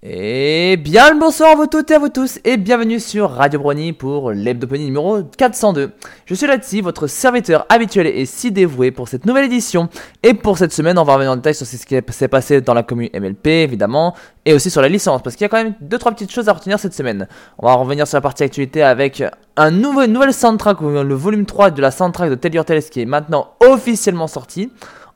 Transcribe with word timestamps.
Et 0.00 0.76
bien 0.76 1.12
le 1.12 1.18
bonsoir 1.18 1.50
à 1.50 1.54
vous 1.56 1.66
toutes 1.66 1.90
et 1.90 1.94
à 1.94 1.98
vous 1.98 2.08
tous 2.08 2.38
et 2.44 2.56
bienvenue 2.56 3.00
sur 3.00 3.32
Radio 3.32 3.58
Brony 3.58 3.92
pour 3.92 4.30
l'hebdoponie 4.30 4.84
numéro 4.84 5.24
402. 5.24 5.90
Je 6.24 6.34
suis 6.36 6.46
Latsi, 6.46 6.82
votre 6.82 7.08
serviteur 7.08 7.66
habituel 7.68 8.06
et 8.06 8.24
si 8.24 8.52
dévoué 8.52 8.92
pour 8.92 9.08
cette 9.08 9.26
nouvelle 9.26 9.46
édition. 9.46 9.88
Et 10.22 10.34
pour 10.34 10.56
cette 10.56 10.72
semaine, 10.72 11.00
on 11.00 11.02
va 11.02 11.14
revenir 11.14 11.32
en 11.32 11.36
détail 11.36 11.56
sur 11.56 11.66
ce 11.66 11.84
qui 11.84 11.96
s'est 12.10 12.28
passé 12.28 12.60
dans 12.60 12.74
la 12.74 12.84
commune 12.84 13.08
MLP 13.12 13.48
évidemment 13.48 14.14
et 14.44 14.54
aussi 14.54 14.70
sur 14.70 14.82
la 14.82 14.88
licence 14.88 15.20
parce 15.20 15.34
qu'il 15.34 15.42
y 15.42 15.46
a 15.46 15.48
quand 15.48 15.64
même 15.64 15.74
deux 15.80 15.98
trois 15.98 16.12
petites 16.12 16.30
choses 16.30 16.48
à 16.48 16.52
retenir 16.52 16.78
cette 16.78 16.94
semaine. 16.94 17.26
On 17.58 17.66
va 17.66 17.74
revenir 17.74 18.06
sur 18.06 18.18
la 18.18 18.22
partie 18.22 18.44
actualité 18.44 18.84
avec 18.84 19.24
un 19.56 19.70
nouveau, 19.72 20.02
une 20.02 20.12
nouvelle 20.12 20.32
soundtrack, 20.32 20.80
le 20.80 21.14
volume 21.14 21.44
3 21.44 21.72
de 21.72 21.82
la 21.82 21.90
soundtrack 21.90 22.30
de 22.30 22.36
Tell 22.36 22.54
Your 22.54 22.64
Tales 22.64 22.84
qui 22.84 23.00
est 23.00 23.04
maintenant 23.04 23.54
officiellement 23.68 24.28
sorti. 24.28 24.70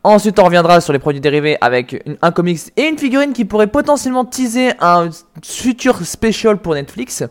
Ensuite, 0.05 0.41
on 0.41 0.45
reviendra 0.45 0.81
sur 0.81 0.93
les 0.93 0.99
produits 0.99 1.21
dérivés 1.21 1.57
avec 1.61 2.03
un 2.23 2.33
comics 2.33 2.73
et 2.77 2.89
une 2.89 2.99
figurine 2.99 3.33
qui 3.33 3.45
pourrait 3.45 3.69
potentiellement 3.69 4.25
teaser 4.25 4.73
un 4.81 5.11
futur 5.45 6.05
special 6.05 6.59
pour 6.59 6.75
Netflix. 6.75 7.23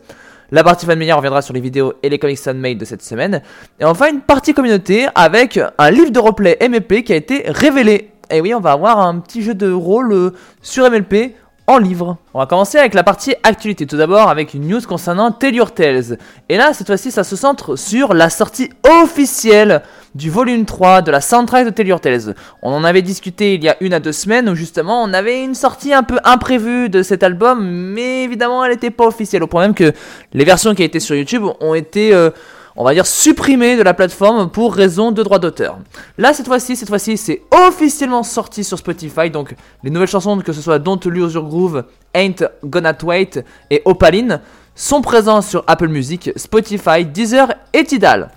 La 0.50 0.64
partie 0.64 0.86
fan 0.86 0.98
reviendra 1.12 1.42
sur 1.42 1.52
les 1.52 1.60
vidéos 1.60 1.92
et 2.02 2.08
les 2.08 2.18
comics 2.18 2.46
made 2.54 2.78
de 2.78 2.84
cette 2.86 3.02
semaine. 3.02 3.42
Et 3.78 3.84
enfin, 3.84 4.10
une 4.10 4.20
partie 4.20 4.54
communauté 4.54 5.06
avec 5.14 5.60
un 5.76 5.90
livre 5.90 6.10
de 6.10 6.18
replay 6.18 6.56
MLP 6.66 7.04
qui 7.04 7.12
a 7.12 7.16
été 7.16 7.44
révélé. 7.46 8.10
Et 8.30 8.40
oui, 8.40 8.54
on 8.54 8.60
va 8.60 8.72
avoir 8.72 9.00
un 9.00 9.18
petit 9.18 9.42
jeu 9.42 9.54
de 9.54 9.70
rôle 9.70 10.12
euh, 10.12 10.30
sur 10.62 10.90
MLP 10.90 11.34
en 11.72 11.78
livre. 11.78 12.18
On 12.34 12.38
va 12.38 12.46
commencer 12.46 12.78
avec 12.78 12.92
la 12.92 13.02
partie 13.02 13.34
actualité. 13.42 13.86
Tout 13.86 13.96
d'abord 13.96 14.28
avec 14.28 14.52
une 14.52 14.68
news 14.68 14.80
concernant 14.82 15.32
Tell 15.32 15.54
Your 15.54 15.72
Tales. 15.72 16.18
Et 16.48 16.56
là, 16.56 16.74
cette 16.74 16.86
fois-ci, 16.86 17.10
ça 17.10 17.24
se 17.24 17.34
centre 17.34 17.76
sur 17.76 18.12
la 18.12 18.28
sortie 18.28 18.70
officielle 19.02 19.82
du 20.14 20.30
volume 20.30 20.66
3 20.66 21.00
de 21.00 21.10
la 21.10 21.22
soundtrack 21.22 21.64
de 21.64 21.70
Tell 21.70 21.88
Your 21.88 22.00
Tales. 22.00 22.34
On 22.60 22.72
en 22.72 22.84
avait 22.84 23.00
discuté 23.00 23.54
il 23.54 23.64
y 23.64 23.70
a 23.70 23.76
une 23.80 23.94
à 23.94 24.00
deux 24.00 24.12
semaines 24.12 24.48
où 24.50 24.54
justement 24.54 25.02
on 25.02 25.14
avait 25.14 25.42
une 25.42 25.54
sortie 25.54 25.94
un 25.94 26.02
peu 26.02 26.18
imprévue 26.24 26.90
de 26.90 27.02
cet 27.02 27.22
album, 27.22 27.66
mais 27.66 28.24
évidemment 28.24 28.62
elle 28.64 28.72
n'était 28.72 28.90
pas 28.90 29.06
officielle. 29.06 29.42
Au 29.42 29.46
point 29.46 29.62
même 29.62 29.74
que 29.74 29.92
les 30.34 30.44
versions 30.44 30.74
qui 30.74 30.82
étaient 30.82 31.00
sur 31.00 31.16
YouTube 31.16 31.44
ont 31.60 31.74
été... 31.74 32.14
Euh, 32.14 32.30
on 32.76 32.84
va 32.84 32.94
dire 32.94 33.06
supprimées 33.06 33.76
de 33.76 33.82
la 33.82 33.94
plateforme 33.94 34.50
pour 34.50 34.74
raison 34.74 35.12
de 35.12 35.22
droit 35.22 35.38
d'auteur. 35.38 35.78
Là 36.18 36.32
cette 36.32 36.46
fois-ci, 36.46 36.76
cette 36.76 36.88
fois-ci 36.88 37.16
c'est 37.16 37.42
officiellement 37.50 38.22
sorti 38.22 38.64
sur 38.64 38.78
Spotify, 38.78 39.30
donc 39.30 39.54
les 39.82 39.90
nouvelles 39.90 40.08
chansons 40.08 40.38
que 40.38 40.52
ce 40.52 40.60
soit 40.60 40.78
Don't 40.78 41.00
Lose 41.04 41.34
Your 41.34 41.46
Groove, 41.46 41.84
Ain't 42.14 42.44
Gonna 42.64 42.96
Wait 43.02 43.44
et 43.70 43.82
Opaline 43.84 44.40
sont 44.74 45.02
présents 45.02 45.42
sur 45.42 45.64
Apple 45.66 45.88
Music, 45.88 46.30
Spotify, 46.36 47.04
Deezer 47.04 47.52
et 47.72 47.84
Tidal. 47.84 48.30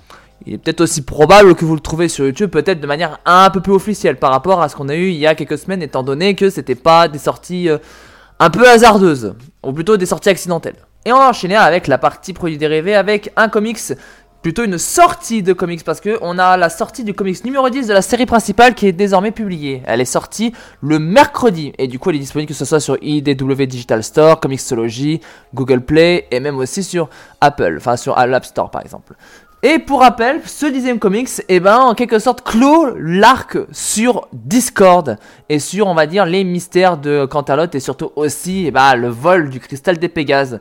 Il 0.46 0.54
est 0.54 0.58
peut-être 0.58 0.82
aussi 0.82 1.02
probable 1.02 1.56
que 1.56 1.66
vous 1.66 1.74
le 1.74 1.80
trouvez 1.80 2.10
sur 2.10 2.26
YouTube, 2.26 2.52
peut-être 2.52 2.80
de 2.80 2.88
manière 2.88 3.20
un 3.26 3.50
peu 3.50 3.62
plus 3.62 3.74
officielle 3.74 4.18
par 4.18 4.32
rapport 4.32 4.62
à 4.62 4.70
ce 4.70 4.76
qu'on 4.76 4.90
a 4.90 4.96
eu 4.96 5.10
il 5.10 5.16
y 5.16 5.26
a 5.26 5.34
quelques 5.34 5.58
semaines, 5.58 5.82
étant 5.82 6.04
donné 6.04 6.36
que 6.36 6.50
c'était 6.50 6.76
pas 6.76 7.08
des 7.08 7.18
sorties 7.18 7.70
euh, 7.70 7.78
un 8.40 8.50
peu 8.50 8.68
hasardeuses, 8.68 9.34
ou 9.64 9.72
plutôt 9.72 9.98
des 9.98 10.06
sorties 10.06 10.30
accidentelles. 10.30 10.76
Et 11.06 11.14
on 11.14 11.18
va 11.18 11.30
enchaîner 11.30 11.56
avec 11.56 11.88
la 11.88 11.98
partie 11.98 12.34
produits 12.34 12.58
dérivés 12.58 12.96
avec 12.96 13.32
un 13.38 13.48
comics 13.48 13.94
plutôt 14.46 14.64
une 14.64 14.78
sortie 14.78 15.42
de 15.42 15.54
comics 15.54 15.84
parce 15.84 16.00
que 16.00 16.20
on 16.22 16.38
a 16.38 16.56
la 16.56 16.70
sortie 16.70 17.04
du 17.04 17.16
comics 17.16 17.44
numéro 17.46 17.68
10 17.68 17.88
de 17.88 17.94
la 17.94 18.04
série 18.04 18.28
principale 18.28 18.76
qui 18.76 18.86
est 18.86 18.92
désormais 18.92 19.32
publiée. 19.32 19.82
Elle 19.88 20.02
est 20.02 20.06
sortie 20.06 20.54
le 20.84 21.00
mercredi 21.00 21.74
et 21.80 21.88
du 21.88 21.98
coup 21.98 22.12
elle 22.12 22.18
est 22.18 22.20
disponible 22.20 22.50
que 22.50 22.54
ce 22.54 22.64
soit 22.64 22.80
sur 22.80 22.96
IDW 23.02 23.64
Digital 23.64 24.04
Store, 24.04 24.40
Comixology, 24.40 25.20
Google 25.56 25.82
Play 25.82 26.28
et 26.30 26.40
même 26.40 26.60
aussi 26.60 26.84
sur 26.84 27.10
Apple, 27.42 27.78
enfin 27.78 27.98
sur 27.98 28.16
l'App 28.16 28.46
Store 28.46 28.70
par 28.70 28.84
exemple. 28.84 29.16
Et 29.64 29.80
pour 29.80 30.02
rappel, 30.02 30.42
ce 30.46 30.68
dixième 30.68 31.00
comics, 31.00 31.30
eh 31.50 31.60
ben, 31.60 31.78
en 31.78 31.96
quelque 31.96 32.20
sorte, 32.20 32.44
clôt 32.44 32.94
l'arc 33.00 33.58
sur 33.72 34.28
Discord 34.32 35.18
et 35.50 35.58
sur, 35.58 35.88
on 35.88 35.96
va 35.96 36.06
dire, 36.06 36.28
les 36.28 36.44
mystères 36.44 37.00
de 37.00 37.26
Cantalot 37.26 37.72
et 37.74 37.80
surtout 37.80 38.12
aussi, 38.16 38.66
eh 38.68 38.72
ben, 38.72 38.94
le 38.94 39.08
vol 39.08 39.50
du 39.50 39.60
cristal 39.60 39.98
des 39.98 40.08
Pégases 40.08 40.60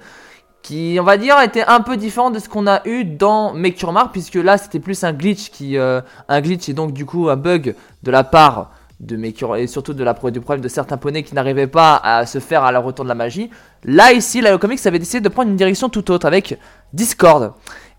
qui, 0.64 0.96
on 0.98 1.04
va 1.04 1.18
dire, 1.18 1.38
était 1.42 1.62
un 1.66 1.82
peu 1.82 1.98
différent 1.98 2.30
de 2.30 2.38
ce 2.38 2.48
qu'on 2.48 2.66
a 2.66 2.80
eu 2.88 3.04
dans 3.04 3.52
Make 3.52 3.78
Your 3.80 3.92
Mark, 3.92 4.12
puisque 4.12 4.36
là, 4.36 4.56
c'était 4.56 4.80
plus 4.80 5.04
un 5.04 5.12
glitch 5.12 5.50
qui, 5.50 5.76
euh, 5.76 6.00
un 6.26 6.40
glitch 6.40 6.70
et 6.70 6.72
donc 6.72 6.92
du 6.92 7.04
coup 7.04 7.28
un 7.28 7.36
bug 7.36 7.74
de 8.02 8.10
la 8.10 8.24
part 8.24 8.70
de 8.98 9.16
Make 9.16 9.40
Your, 9.40 9.56
et 9.56 9.66
surtout 9.66 9.92
du 9.92 10.02
problème 10.40 10.62
de 10.62 10.68
certains 10.68 10.96
poneys 10.96 11.22
qui 11.22 11.34
n'arrivaient 11.34 11.66
pas 11.66 12.00
à 12.02 12.24
se 12.24 12.38
faire 12.38 12.64
à 12.64 12.72
la 12.72 12.78
retour 12.78 13.04
de 13.04 13.10
la 13.10 13.14
magie. 13.14 13.50
Là, 13.84 14.14
ici, 14.14 14.40
la 14.40 14.56
Comics 14.56 14.84
avait 14.86 14.98
décidé 14.98 15.20
de 15.20 15.28
prendre 15.28 15.50
une 15.50 15.56
direction 15.56 15.90
tout 15.90 16.10
autre 16.10 16.26
avec 16.26 16.58
Discord. 16.94 17.52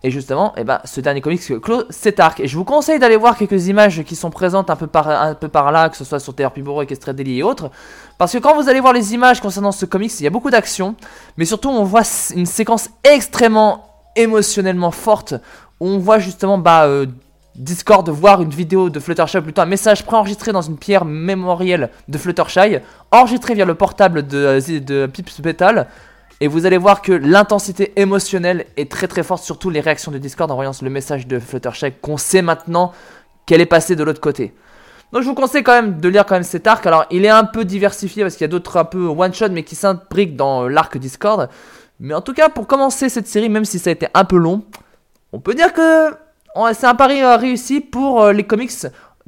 Et 0.05 0.11
justement, 0.11 0.53
eh 0.55 0.63
ben, 0.63 0.81
ce 0.83 1.01
dernier 1.01 1.19
comics 1.19 1.59
clôt 1.61 1.81
cet 1.89 2.19
arc. 2.19 2.39
Et 2.39 2.47
je 2.47 2.55
vous 2.55 2.63
conseille 2.63 2.99
d'aller 2.99 3.17
voir 3.17 3.35
quelques 3.35 3.65
images 3.69 4.03
qui 4.03 4.15
sont 4.15 4.29
présentes 4.29 4.69
un 4.69 4.75
peu 4.75 4.85
par, 4.85 5.71
là, 5.71 5.89
que 5.89 5.97
ce 5.97 6.03
soit 6.05 6.19
sur 6.19 6.35
TRP 6.35 6.59
Bureau, 6.59 6.83
Equestria 6.83 7.11
Daily 7.11 7.39
et 7.39 7.43
autres. 7.43 7.71
Parce 8.19 8.31
que 8.31 8.37
quand 8.37 8.53
vous 8.53 8.69
allez 8.69 8.81
voir 8.81 8.93
les 8.93 9.15
images 9.15 9.41
concernant 9.41 9.71
ce 9.71 9.87
comics, 9.87 10.11
il 10.19 10.23
y 10.23 10.27
a 10.27 10.29
beaucoup 10.29 10.51
d'action. 10.51 10.95
Mais 11.37 11.45
surtout, 11.45 11.69
on 11.69 11.83
voit 11.83 12.03
une 12.35 12.45
séquence 12.45 12.91
extrêmement 13.03 13.87
émotionnellement 14.15 14.91
forte. 14.91 15.33
Où 15.79 15.87
on 15.87 15.97
voit 15.97 16.19
justement 16.19 16.59
bah, 16.59 16.85
euh, 16.85 17.07
Discord 17.55 18.07
voir 18.07 18.43
une 18.43 18.51
vidéo 18.51 18.91
de 18.91 18.99
Fluttershy, 18.99 19.41
plutôt 19.41 19.61
un 19.63 19.65
message 19.65 20.05
préenregistré 20.05 20.51
dans 20.51 20.61
une 20.61 20.77
pierre 20.77 21.03
mémorielle 21.03 21.89
de 22.09 22.19
Fluttershy, 22.19 22.77
enregistré 23.09 23.55
via 23.55 23.65
le 23.65 23.73
portable 23.73 24.27
de, 24.27 24.59
de 24.77 25.07
Pips 25.07 25.41
et 26.41 26.47
vous 26.47 26.65
allez 26.65 26.77
voir 26.77 27.01
que 27.01 27.11
l'intensité 27.11 27.93
émotionnelle 27.95 28.65
est 28.77 28.91
très 28.91 29.07
très 29.07 29.23
forte, 29.23 29.43
surtout 29.43 29.69
les 29.69 29.79
réactions 29.79 30.11
de 30.11 30.17
Discord 30.17 30.51
en 30.51 30.55
voyant 30.55 30.71
le 30.81 30.89
message 30.89 31.27
de 31.27 31.39
Fluttershy 31.39 31.93
qu'on 32.01 32.17
sait 32.17 32.41
maintenant 32.41 32.91
qu'elle 33.45 33.61
est 33.61 33.65
passée 33.65 33.95
de 33.95 34.03
l'autre 34.03 34.21
côté. 34.21 34.53
Donc 35.13 35.21
je 35.21 35.27
vous 35.27 35.35
conseille 35.35 35.63
quand 35.63 35.73
même 35.73 35.99
de 35.99 36.09
lire 36.09 36.25
quand 36.25 36.35
même 36.35 36.43
cet 36.43 36.67
arc. 36.67 36.85
Alors 36.85 37.05
il 37.09 37.23
est 37.23 37.29
un 37.29 37.45
peu 37.45 37.63
diversifié 37.63 38.23
parce 38.23 38.35
qu'il 38.35 38.43
y 38.43 38.45
a 38.45 38.49
d'autres 38.49 38.77
un 38.77 38.85
peu 38.85 39.05
one 39.05 39.33
shot 39.33 39.49
mais 39.49 39.63
qui 39.63 39.75
s'imbriquent 39.75 40.35
dans 40.35 40.67
l'arc 40.67 40.97
Discord. 40.97 41.49
Mais 41.99 42.13
en 42.13 42.21
tout 42.21 42.33
cas 42.33 42.49
pour 42.49 42.67
commencer 42.67 43.07
cette 43.07 43.27
série, 43.27 43.47
même 43.47 43.65
si 43.65 43.79
ça 43.79 43.89
a 43.89 43.93
été 43.93 44.07
un 44.13 44.25
peu 44.25 44.37
long, 44.37 44.63
on 45.31 45.39
peut 45.39 45.53
dire 45.53 45.71
que 45.71 46.09
c'est 46.73 46.87
un 46.87 46.95
pari 46.95 47.21
euh, 47.21 47.37
réussi 47.37 47.81
pour 47.81 48.23
euh, 48.23 48.33
les 48.33 48.43
comics 48.43 48.71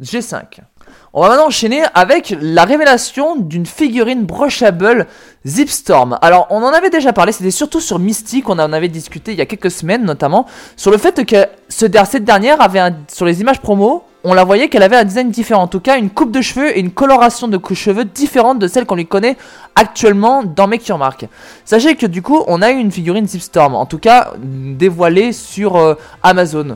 G5. 0.02 0.62
On 1.14 1.22
va 1.22 1.30
maintenant 1.30 1.48
enchaîner 1.48 1.84
avec 1.96 2.36
la 2.40 2.64
révélation 2.64 3.38
d'une 3.38 3.66
figurine 3.66 4.24
brushable 4.24 5.08
Zipstorm. 5.46 6.20
Alors, 6.22 6.48
on 6.50 6.62
en 6.62 6.74
avait 6.74 6.90
déjà 6.90 7.14
parlé, 7.14 7.32
c'était 7.32 7.52
surtout 7.52 7.80
sur 7.80 7.98
Mystique, 7.98 8.44
qu'on 8.44 8.60
en 8.60 8.74
avait 8.74 8.88
discuté 8.90 9.32
il 9.32 9.38
y 9.38 9.42
a 9.42 9.46
quelques 9.46 9.72
semaines 9.72 10.04
notamment, 10.04 10.46
sur 10.76 10.92
le 10.92 10.98
fait 10.98 11.26
que 11.26 11.48
cette 11.70 12.24
dernière 12.24 12.62
avait 12.62 12.82
sur 13.08 13.26
les 13.26 13.42
images 13.42 13.62
promo, 13.62 14.04
on 14.24 14.34
la 14.34 14.44
voyait 14.44 14.68
qu'elle 14.68 14.84
avait 14.84 14.98
un 14.98 15.06
design 15.06 15.32
différent, 15.32 15.64
en 15.64 15.68
tout 15.68 15.80
cas 15.80 15.98
une 15.98 16.10
coupe 16.10 16.32
de 16.32 16.42
cheveux 16.42 16.76
et 16.76 16.82
une 16.82 16.92
coloration 16.92 17.48
de 17.48 17.60
cheveux 17.74 18.04
différente 18.04 18.60
de 18.60 18.68
celle 18.68 18.86
qu'on 18.86 18.96
lui 18.96 19.08
connaît 19.08 19.38
actuellement 19.76 20.44
dans 20.44 20.68
Make 20.68 20.90
Mark. 20.90 21.26
Sachez 21.64 21.96
que 21.96 22.06
du 22.06 22.22
coup, 22.22 22.44
on 22.48 22.62
a 22.62 22.72
eu 22.72 22.78
une 22.78 22.92
figurine 22.92 23.26
Zipstorm, 23.26 23.74
en 23.74 23.86
tout 23.86 24.00
cas 24.00 24.34
dévoilée 24.38 25.32
sur 25.32 25.78
euh, 25.78 25.96
Amazon. 26.24 26.76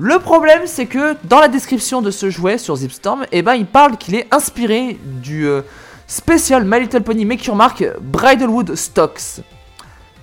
Le 0.00 0.20
problème, 0.20 0.62
c'est 0.66 0.86
que 0.86 1.16
dans 1.24 1.40
la 1.40 1.48
description 1.48 2.02
de 2.02 2.12
ce 2.12 2.30
jouet 2.30 2.56
sur 2.56 2.76
Zipstorm, 2.76 3.26
eh 3.32 3.42
ben, 3.42 3.54
il 3.54 3.66
parle 3.66 3.96
qu'il 3.96 4.14
est 4.14 4.32
inspiré 4.32 4.96
du 5.02 5.48
euh, 5.48 5.62
spécial 6.06 6.64
My 6.64 6.78
Little 6.78 7.02
Pony 7.02 7.24
Make 7.24 7.44
Your 7.46 7.56
Mark 7.56 7.84
Bridalwood 8.00 8.76
Stocks. 8.76 9.40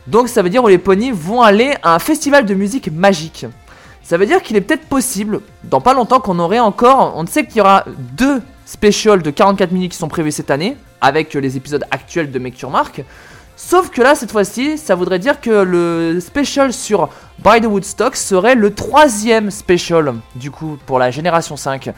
Donc 0.08 0.30
ça 0.30 0.41
veut 0.41 0.50
dire 0.50 0.63
où 0.63 0.69
les 0.69 0.78
ponies 0.78 1.12
vont 1.12 1.41
aller 1.41 1.74
à 1.84 1.94
un 1.94 2.00
festival 2.00 2.46
de 2.46 2.53
musique 2.53 2.90
magique. 2.90 3.47
Ça 4.02 4.18
veut 4.18 4.25
dire 4.25 4.41
qu'il 4.41 4.56
est 4.56 4.62
peut-être 4.62 4.86
possible, 4.86 5.41
dans 5.66 5.81
pas 5.81 5.94
longtemps, 5.94 6.22
qu'on 6.22 6.40
aurait 6.40 6.59
encore. 6.59 7.12
On 7.18 7.25
sait 7.25 7.46
qu'il 7.46 7.57
y 7.57 7.62
aura 7.62 7.84
deux 8.13 8.42
specials 8.66 9.24
de 9.24 9.30
44 9.30 9.74
minutes 9.74 9.92
qui 9.92 9.97
sont 9.97 10.07
prévus 10.07 10.31
cette 10.31 10.52
année, 10.52 10.78
avec 11.02 11.34
les 11.34 11.57
épisodes 11.57 11.84
actuels 11.92 12.31
de 12.31 12.40
Make 12.40 12.63
Mark. 12.63 13.03
Sauf 13.57 13.89
que 13.89 14.01
là, 14.01 14.16
cette 14.16 14.31
fois-ci, 14.31 14.77
ça 14.77 14.95
voudrait 14.95 15.19
dire 15.19 15.39
que 15.39 15.49
le 15.49 16.19
special 16.19 16.73
sur 16.73 17.09
By 17.39 17.61
the 17.61 17.66
Woodstock 17.66 18.16
serait 18.17 18.55
le 18.55 18.73
troisième 18.73 19.49
special, 19.49 20.16
du 20.35 20.51
coup, 20.51 20.77
pour 20.85 20.99
la 20.99 21.09
génération 21.09 21.55
5. 21.55 21.94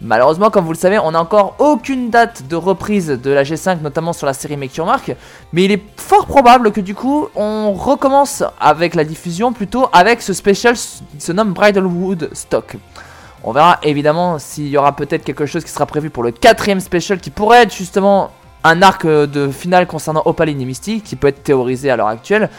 Malheureusement, 0.00 0.50
comme 0.50 0.64
vous 0.64 0.72
le 0.72 0.78
savez, 0.78 0.98
on 0.98 1.12
n'a 1.12 1.20
encore 1.20 1.56
aucune 1.58 2.10
date 2.10 2.48
de 2.48 2.56
reprise 2.56 3.08
de 3.08 3.30
la 3.30 3.44
G5, 3.44 3.80
notamment 3.80 4.12
sur 4.12 4.26
la 4.26 4.32
série 4.32 4.56
Make 4.56 4.76
Your 4.76 4.86
Mark. 4.86 5.14
Mais 5.52 5.64
il 5.64 5.72
est 5.72 5.82
fort 5.96 6.26
probable 6.26 6.72
que 6.72 6.80
du 6.80 6.94
coup, 6.94 7.28
on 7.34 7.72
recommence 7.72 8.42
avec 8.58 8.94
la 8.94 9.04
diffusion 9.04 9.52
plutôt 9.52 9.88
avec 9.92 10.22
ce 10.22 10.32
special 10.32 10.74
qui 10.74 11.20
se 11.20 11.32
nomme 11.32 11.52
Bridalwood 11.52 12.30
Stock. 12.32 12.76
On 13.42 13.52
verra 13.52 13.78
évidemment 13.82 14.38
s'il 14.38 14.68
y 14.68 14.76
aura 14.76 14.96
peut-être 14.96 15.24
quelque 15.24 15.46
chose 15.46 15.64
qui 15.64 15.70
sera 15.70 15.86
prévu 15.86 16.10
pour 16.10 16.22
le 16.22 16.30
quatrième 16.30 16.80
special 16.80 17.18
qui 17.18 17.30
pourrait 17.30 17.62
être 17.62 17.74
justement 17.74 18.32
un 18.64 18.82
arc 18.82 19.04
euh, 19.04 19.26
de 19.26 19.48
finale 19.48 19.86
concernant 19.86 20.22
Opaline 20.24 20.60
et 20.60 20.64
Misty 20.64 21.00
qui 21.00 21.16
peut 21.16 21.28
être 21.28 21.42
théorisé 21.42 21.90
à 21.90 21.96
l'heure 21.96 22.08
actuelle. 22.08 22.50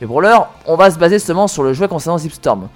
Mais 0.00 0.06
pour 0.06 0.20
l'heure, 0.20 0.50
on 0.66 0.76
va 0.76 0.90
se 0.90 0.98
baser 0.98 1.18
seulement 1.18 1.48
sur 1.48 1.62
le 1.62 1.72
jouet 1.72 1.88
concernant 1.88 2.18
Zipstorm. 2.18 2.68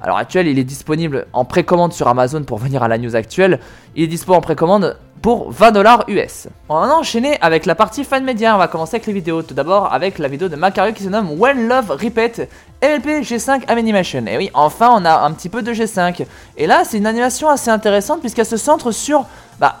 À 0.00 0.06
l'heure 0.06 0.18
actuelle, 0.18 0.46
il 0.46 0.58
est 0.58 0.64
disponible 0.64 1.26
en 1.32 1.44
précommande 1.44 1.92
sur 1.92 2.06
Amazon 2.06 2.42
pour 2.44 2.58
venir 2.58 2.82
à 2.82 2.88
la 2.88 2.98
news 2.98 3.16
actuelle. 3.16 3.60
Il 3.94 4.04
est 4.04 4.08
disponible 4.08 4.38
en 4.38 4.42
précommande 4.42 4.96
pour 5.22 5.50
20$ 5.52 6.04
US. 6.08 6.48
On 6.68 6.78
va 6.78 6.94
enchaîner 6.94 7.38
avec 7.40 7.64
la 7.64 7.74
partie 7.74 8.04
fan 8.04 8.22
média. 8.22 8.54
On 8.54 8.58
va 8.58 8.68
commencer 8.68 8.96
avec 8.96 9.06
les 9.06 9.14
vidéos. 9.14 9.42
Tout 9.42 9.54
d'abord 9.54 9.92
avec 9.92 10.18
la 10.18 10.28
vidéo 10.28 10.48
de 10.48 10.56
Macario 10.56 10.92
qui 10.92 11.02
se 11.02 11.08
nomme 11.08 11.40
When 11.40 11.66
Love 11.66 11.90
Repeat 11.90 12.48
MLP 12.82 13.22
G5 13.22 13.62
Animation. 13.68 14.24
Et 14.26 14.36
oui, 14.36 14.50
enfin 14.52 14.90
on 14.92 15.04
a 15.06 15.20
un 15.20 15.32
petit 15.32 15.48
peu 15.48 15.62
de 15.62 15.72
G5. 15.72 16.26
Et 16.58 16.66
là, 16.66 16.84
c'est 16.84 16.98
une 16.98 17.06
animation 17.06 17.48
assez 17.48 17.70
intéressante 17.70 18.20
puisqu'elle 18.20 18.46
se 18.46 18.58
centre 18.58 18.90
sur 18.90 19.24
bah, 19.58 19.80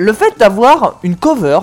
le 0.00 0.14
fait 0.14 0.38
d'avoir 0.38 0.98
une 1.02 1.14
cover 1.14 1.60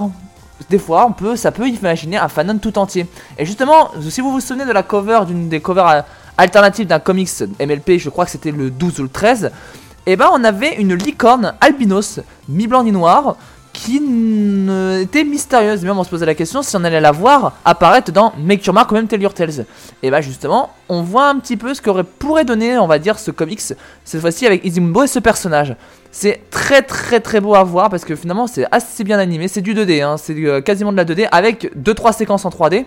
des 0.70 0.78
fois, 0.78 1.06
on 1.08 1.12
peut, 1.12 1.36
ça 1.36 1.52
peut 1.52 1.68
imaginer 1.68 2.18
un 2.18 2.28
fanon 2.28 2.58
tout 2.58 2.78
entier. 2.78 3.08
Et 3.38 3.46
justement, 3.46 3.92
si 4.10 4.22
vous 4.22 4.32
vous 4.32 4.42
souvenez 4.42 4.66
de 4.66 4.72
la 4.72 4.84
cover, 4.84 5.22
d'une 5.26 5.50
des 5.50 5.60
covers 5.60 5.88
euh, 5.88 6.02
alternatives 6.38 6.88
d'un 6.88 7.00
comics 7.00 7.30
MLP, 7.60 7.98
je 7.98 8.10
crois 8.10 8.26
que 8.26 8.32
c'était 8.32 8.52
le 8.52 8.70
12 8.70 9.00
ou 9.00 9.04
le 9.04 9.10
13, 9.10 9.46
et 9.46 10.14
eh 10.14 10.16
ben 10.16 10.30
on 10.34 10.44
avait 10.44 10.76
une 10.76 10.94
licorne 10.94 11.54
albinos, 11.62 12.20
mi-blanc 12.48 12.84
ni 12.84 12.92
noir, 12.92 13.36
qui 13.74 13.98
était 13.98 15.24
mystérieuse. 15.24 15.84
Même 15.84 15.98
on 15.98 16.04
se 16.04 16.10
posait 16.10 16.26
la 16.26 16.34
question 16.34 16.62
si 16.62 16.76
on 16.76 16.84
allait 16.84 17.02
la 17.02 17.12
voir 17.12 17.54
apparaître 17.66 18.12
dans 18.12 18.34
Make 18.38 18.66
Your 18.66 18.74
Mark 18.74 18.92
ou 18.92 18.96
même 18.96 19.08
Tell 19.08 19.22
Your 19.22 19.34
Tales. 19.34 19.66
Et 20.02 20.10
bah 20.10 20.22
justement, 20.22 20.72
on 20.90 21.02
voit 21.02 21.28
un 21.28 21.40
petit 21.40 21.58
peu 21.58 21.74
ce 21.74 21.82
qu'aurait 21.82 22.04
pourrait 22.04 22.46
donner, 22.46 22.78
on 22.78 22.88
va 22.88 23.00
dire, 23.00 23.20
ce 23.20 23.32
comics, 23.32 23.62
cette 23.62 24.22
fois-ci 24.22 24.48
avec 24.48 24.64
Izumbo 24.66 25.04
et 25.04 25.08
ce 25.08 25.20
personnage. 25.20 25.76
C'est 26.12 26.42
très 26.50 26.82
très 26.82 27.20
très 27.20 27.40
beau 27.40 27.56
à 27.56 27.64
voir 27.64 27.90
parce 27.90 28.06
que 28.06 28.16
finalement 28.16 28.48
c'est 28.48 28.66
assez 28.72 29.04
bien 29.04 29.20
animé, 29.20 29.48
c'est 29.48 29.62
du 29.62 29.76
2D, 29.76 30.04
hein. 30.04 30.18
c'est 30.18 30.34
euh, 30.36 30.62
quasiment 30.62 30.92
de 30.92 30.98
la 30.98 31.06
2D 31.06 31.28
avec 31.32 31.72
2-3 31.78 32.14
séquences 32.14 32.46
en 32.46 32.50
3D. 32.50 32.86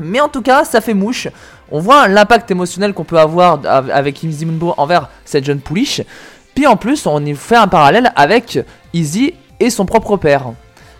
Mais 0.00 0.20
en 0.20 0.28
tout 0.28 0.42
cas, 0.42 0.64
ça 0.64 0.80
fait 0.80 0.94
mouche. 0.94 1.28
On 1.70 1.80
voit 1.80 2.06
l'impact 2.08 2.50
émotionnel 2.50 2.94
qu'on 2.94 3.04
peut 3.04 3.18
avoir 3.18 3.60
avec 3.66 4.22
Izumbo 4.22 4.74
envers 4.76 5.08
cette 5.24 5.44
jeune 5.44 5.60
pouliche. 5.60 6.02
Puis 6.54 6.66
en 6.66 6.76
plus, 6.76 7.06
on 7.06 7.24
y 7.24 7.34
fait 7.34 7.56
un 7.56 7.68
parallèle 7.68 8.12
avec 8.16 8.60
Izzy 8.94 9.34
et 9.60 9.70
son 9.70 9.86
propre 9.86 10.16
père. 10.16 10.52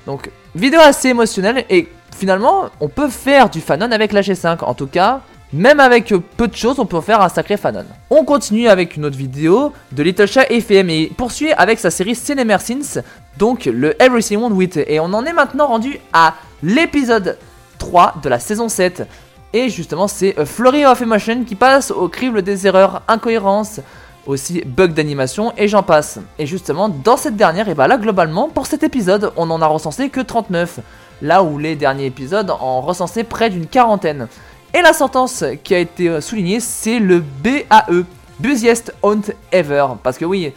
Donc, 0.06 0.30
vidéo 0.54 0.80
assez 0.80 1.08
émotionnelle 1.08 1.64
et 1.70 1.88
finalement, 2.16 2.70
on 2.80 2.88
peut 2.88 3.08
faire 3.08 3.50
du 3.50 3.60
fanon 3.60 3.90
avec 3.92 4.12
la 4.12 4.20
G5. 4.20 4.64
En 4.64 4.74
tout 4.74 4.86
cas, 4.86 5.20
même 5.52 5.80
avec 5.80 6.12
peu 6.36 6.46
de 6.46 6.54
choses, 6.54 6.78
on 6.78 6.86
peut 6.86 7.00
faire 7.00 7.22
un 7.22 7.28
sacré 7.28 7.56
fanon. 7.56 7.84
On 8.10 8.24
continue 8.24 8.68
avec 8.68 8.96
une 8.96 9.06
autre 9.06 9.16
vidéo 9.16 9.72
de 9.92 10.02
Little 10.02 10.26
Chat 10.26 10.50
FM 10.50 10.90
et 10.90 11.12
poursuit 11.16 11.52
avec 11.52 11.78
sa 11.78 11.90
série 11.90 12.14
Cinema 12.14 12.58
Sins, 12.58 13.02
donc 13.38 13.64
le 13.64 14.00
Everything 14.02 14.42
One 14.42 14.52
With. 14.52 14.76
Et 14.76 15.00
on 15.00 15.06
en 15.06 15.24
est 15.24 15.32
maintenant 15.32 15.66
rendu 15.66 15.98
à 16.12 16.34
l'épisode 16.62 17.38
3 17.78 18.16
de 18.22 18.28
la 18.28 18.38
saison 18.38 18.68
7. 18.68 19.06
Et 19.54 19.70
justement, 19.70 20.08
c'est 20.08 20.44
Flurry 20.44 20.84
of 20.84 21.00
Emotion 21.00 21.44
qui 21.44 21.54
passe 21.54 21.90
au 21.90 22.08
crible 22.08 22.42
des 22.42 22.66
erreurs, 22.66 23.02
incohérences, 23.08 23.80
aussi 24.26 24.62
bugs 24.66 24.88
d'animation 24.88 25.54
et 25.56 25.68
j'en 25.68 25.82
passe. 25.82 26.20
Et 26.38 26.46
justement, 26.46 26.90
dans 26.90 27.16
cette 27.16 27.36
dernière, 27.36 27.68
et 27.68 27.74
bah 27.74 27.88
là 27.88 27.96
globalement, 27.96 28.48
pour 28.48 28.66
cet 28.66 28.82
épisode, 28.82 29.32
on 29.36 29.50
en 29.50 29.62
a 29.62 29.66
recensé 29.66 30.10
que 30.10 30.20
39, 30.20 30.80
là 31.22 31.42
où 31.42 31.58
les 31.58 31.76
derniers 31.76 32.06
épisodes 32.06 32.50
en 32.50 32.82
recensaient 32.82 33.24
près 33.24 33.48
d'une 33.48 33.66
quarantaine. 33.66 34.28
Et 34.74 34.82
la 34.82 34.92
sentence 34.92 35.44
qui 35.64 35.74
a 35.74 35.78
été 35.78 36.08
euh, 36.08 36.20
soulignée, 36.20 36.60
c'est 36.60 36.98
le 36.98 37.20
BAE, 37.20 38.04
Busiest 38.38 38.92
Hunt 39.02 39.22
Ever, 39.50 39.86
parce 40.02 40.18
que 40.18 40.26
oui, 40.26 40.52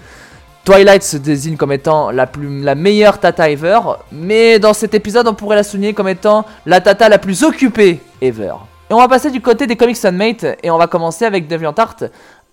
Twilight 0.66 1.02
se 1.02 1.18
désigne 1.18 1.56
comme 1.56 1.72
étant 1.72 2.12
la, 2.12 2.28
plus, 2.28 2.62
la 2.62 2.76
meilleure 2.76 3.20
tata 3.20 3.50
ever, 3.50 3.80
mais 4.12 4.60
dans 4.60 4.74
cet 4.74 4.94
épisode, 4.94 5.28
on 5.28 5.34
pourrait 5.34 5.56
la 5.56 5.64
souligner 5.64 5.94
comme 5.94 6.10
étant 6.10 6.46
la 6.66 6.82
tata 6.82 7.10
la 7.10 7.18
plus 7.18 7.44
occupée 7.44 8.00
ever. 8.22 8.54
Et 8.90 8.94
on 8.94 8.98
va 8.98 9.08
passer 9.08 9.32
du 9.32 9.40
côté 9.40 9.66
des 9.66 9.78
comics 9.78 9.96
Sunmate, 9.96 10.46
et 10.62 10.70
on 10.70 10.78
va 10.78 10.88
commencer 10.88 11.26
avec 11.26 11.48
DeviantArt, 11.48 11.96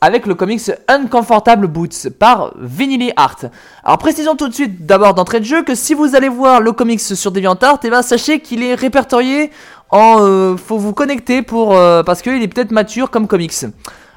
avec 0.00 0.26
le 0.26 0.36
comics 0.36 0.70
Uncomfortable 0.86 1.66
Boots 1.66 2.08
par 2.18 2.54
Vinily 2.56 3.12
Art. 3.16 3.40
Alors 3.82 3.98
précisons 3.98 4.36
tout 4.36 4.48
de 4.48 4.54
suite 4.54 4.86
d'abord 4.86 5.14
d'entrée 5.14 5.40
de 5.40 5.44
jeu 5.44 5.64
que 5.64 5.74
si 5.74 5.94
vous 5.94 6.14
allez 6.14 6.28
voir 6.28 6.60
le 6.60 6.70
comics 6.70 7.00
sur 7.00 7.32
DeviantArt, 7.32 7.80
et 7.82 7.88
eh 7.88 7.90
ben 7.90 8.02
sachez 8.02 8.40
qu'il 8.40 8.62
est 8.62 8.74
répertorié 8.74 9.50
en 9.90 10.18
euh, 10.20 10.56
faut 10.56 10.78
vous 10.78 10.92
connecter 10.92 11.42
pour 11.42 11.74
euh, 11.74 12.02
parce 12.02 12.22
qu'il 12.22 12.42
est 12.42 12.48
peut-être 12.48 12.72
mature 12.72 13.10
comme 13.10 13.26
comics. 13.26 13.54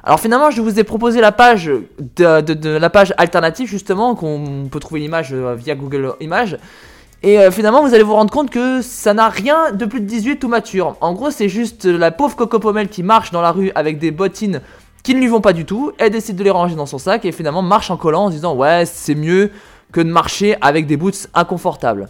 Alors 0.04 0.20
finalement, 0.20 0.50
je 0.50 0.60
vous 0.60 0.80
ai 0.80 0.84
proposé 0.84 1.20
la 1.20 1.32
page 1.32 1.70
de, 2.16 2.68
la 2.68 2.90
page 2.90 3.14
alternative 3.18 3.68
justement 3.68 4.14
qu'on 4.14 4.68
peut 4.70 4.80
trouver 4.80 5.00
l'image 5.00 5.32
euh, 5.32 5.54
via 5.54 5.74
Google 5.74 6.14
Images. 6.20 6.58
Et 7.24 7.38
finalement, 7.52 7.86
vous 7.86 7.94
allez 7.94 8.02
vous 8.02 8.14
rendre 8.14 8.32
compte 8.32 8.50
que 8.50 8.82
ça 8.82 9.14
n'a 9.14 9.28
rien 9.28 9.70
de 9.70 9.84
plus 9.84 10.00
de 10.00 10.06
18 10.06 10.42
ou 10.42 10.48
mature. 10.48 10.96
En 11.00 11.12
gros, 11.12 11.30
c'est 11.30 11.48
juste 11.48 11.84
la 11.84 12.10
pauvre 12.10 12.34
Coco 12.34 12.58
Pommel 12.58 12.88
qui 12.88 13.04
marche 13.04 13.30
dans 13.30 13.40
la 13.40 13.52
rue 13.52 13.70
avec 13.76 14.00
des 14.00 14.10
bottines 14.10 14.60
qui 15.04 15.14
ne 15.14 15.20
lui 15.20 15.28
vont 15.28 15.40
pas 15.40 15.52
du 15.52 15.64
tout. 15.64 15.92
Elle 15.98 16.10
décide 16.10 16.34
de 16.34 16.42
les 16.42 16.50
ranger 16.50 16.74
dans 16.74 16.84
son 16.84 16.98
sac 16.98 17.24
et 17.24 17.30
finalement 17.30 17.62
marche 17.62 17.92
en 17.92 17.96
collant 17.96 18.24
en 18.24 18.30
disant 18.30 18.56
ouais 18.56 18.86
c'est 18.86 19.14
mieux 19.14 19.52
que 19.92 20.00
de 20.00 20.10
marcher 20.10 20.56
avec 20.60 20.88
des 20.88 20.96
boots 20.96 21.28
inconfortables. 21.32 22.08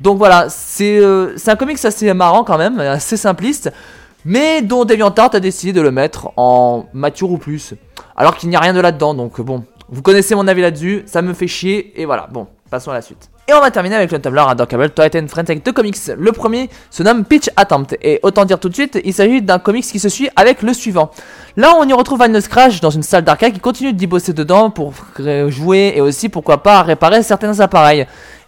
Donc 0.00 0.16
voilà, 0.16 0.46
c'est 0.48 0.98
euh, 0.98 1.36
un 1.46 1.56
comics 1.56 1.84
assez 1.84 2.12
marrant 2.14 2.42
quand 2.42 2.56
même, 2.56 2.80
assez 2.80 3.16
simpliste, 3.16 3.70
mais 4.24 4.62
dont 4.62 4.84
DeviantArt 4.84 5.34
a 5.34 5.40
décidé 5.40 5.72
de 5.72 5.82
le 5.82 5.90
mettre 5.90 6.30
en 6.36 6.86
mature 6.94 7.30
ou 7.30 7.38
plus. 7.38 7.74
Alors 8.16 8.36
qu'il 8.36 8.48
n'y 8.48 8.56
a 8.56 8.60
rien 8.60 8.72
de 8.72 8.80
là-dedans, 8.80 9.14
donc 9.14 9.40
bon, 9.40 9.64
vous 9.90 10.02
connaissez 10.02 10.34
mon 10.34 10.48
avis 10.48 10.62
là-dessus, 10.62 11.02
ça 11.06 11.20
me 11.20 11.34
fait 11.34 11.46
chier, 11.46 12.00
et 12.00 12.06
voilà, 12.06 12.28
bon, 12.30 12.46
passons 12.70 12.90
à 12.90 12.94
la 12.94 13.02
suite. 13.02 13.28
Et 13.50 13.52
on 13.52 13.60
va 13.60 13.72
terminer 13.72 13.96
avec 13.96 14.12
le 14.12 14.20
tableur 14.20 14.48
Adorkable 14.48 14.90
Titan 14.90 15.26
Friends 15.26 15.46
avec 15.48 15.64
deux 15.64 15.72
comics. 15.72 15.96
Le 16.16 16.30
premier 16.30 16.70
se 16.88 17.02
nomme 17.02 17.24
Pitch 17.24 17.50
Attempt. 17.56 17.96
Et 18.00 18.20
autant 18.22 18.44
dire 18.44 18.60
tout 18.60 18.68
de 18.68 18.74
suite, 18.74 19.00
il 19.04 19.12
s'agit 19.12 19.42
d'un 19.42 19.58
comics 19.58 19.84
qui 19.84 19.98
se 19.98 20.08
suit 20.08 20.28
avec 20.36 20.62
le 20.62 20.72
suivant. 20.72 21.10
Là, 21.56 21.74
on 21.76 21.88
y 21.88 21.92
retrouve 21.92 22.22
Vinyl 22.22 22.40
Scratch 22.40 22.80
dans 22.80 22.90
une 22.90 23.02
salle 23.02 23.24
d'arcade 23.24 23.52
qui 23.52 23.58
continue 23.58 23.92
d'y 23.92 24.06
bosser 24.06 24.34
dedans 24.34 24.70
pour 24.70 24.92
jouer 25.48 25.94
et 25.96 26.00
aussi, 26.00 26.28
pourquoi 26.28 26.62
pas, 26.62 26.84
réparer 26.84 27.24
certains 27.24 27.58
appareils. 27.58 28.06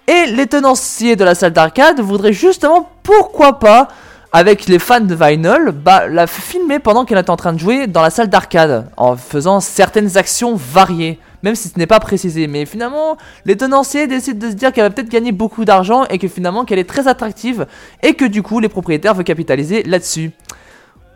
Et 0.08 0.26
les 0.26 0.46
tenanciers 0.46 1.16
de 1.16 1.24
la 1.24 1.34
salle 1.34 1.52
d'arcade 1.52 2.00
voudraient 2.00 2.32
justement, 2.32 2.90
pourquoi 3.02 3.58
pas, 3.58 3.88
avec 4.32 4.66
les 4.66 4.78
fans 4.78 5.00
de 5.00 5.14
Vinyl, 5.14 5.72
bah, 5.72 6.08
la 6.08 6.26
filmer 6.26 6.78
pendant 6.78 7.04
qu'elle 7.04 7.18
était 7.18 7.30
en 7.30 7.36
train 7.36 7.52
de 7.52 7.58
jouer 7.58 7.86
dans 7.86 8.02
la 8.02 8.10
salle 8.10 8.28
d'arcade, 8.28 8.88
en 8.96 9.16
faisant 9.16 9.60
certaines 9.60 10.16
actions 10.16 10.54
variées 10.54 11.18
même 11.42 11.54
si 11.54 11.68
ce 11.68 11.78
n'est 11.78 11.86
pas 11.86 12.00
précisé. 12.00 12.46
Mais 12.46 12.66
finalement, 12.66 13.16
les 13.44 13.56
tenanciers 13.56 14.06
décident 14.06 14.46
de 14.46 14.50
se 14.50 14.56
dire 14.56 14.72
qu'elle 14.72 14.84
va 14.84 14.90
peut-être 14.90 15.08
gagner 15.08 15.32
beaucoup 15.32 15.64
d'argent 15.64 16.04
et 16.04 16.18
que 16.18 16.28
finalement 16.28 16.64
qu'elle 16.64 16.78
est 16.78 16.88
très 16.88 17.08
attractive 17.08 17.66
et 18.02 18.14
que 18.14 18.24
du 18.24 18.42
coup 18.42 18.60
les 18.60 18.68
propriétaires 18.68 19.14
veulent 19.14 19.24
capitaliser 19.24 19.82
là-dessus. 19.82 20.30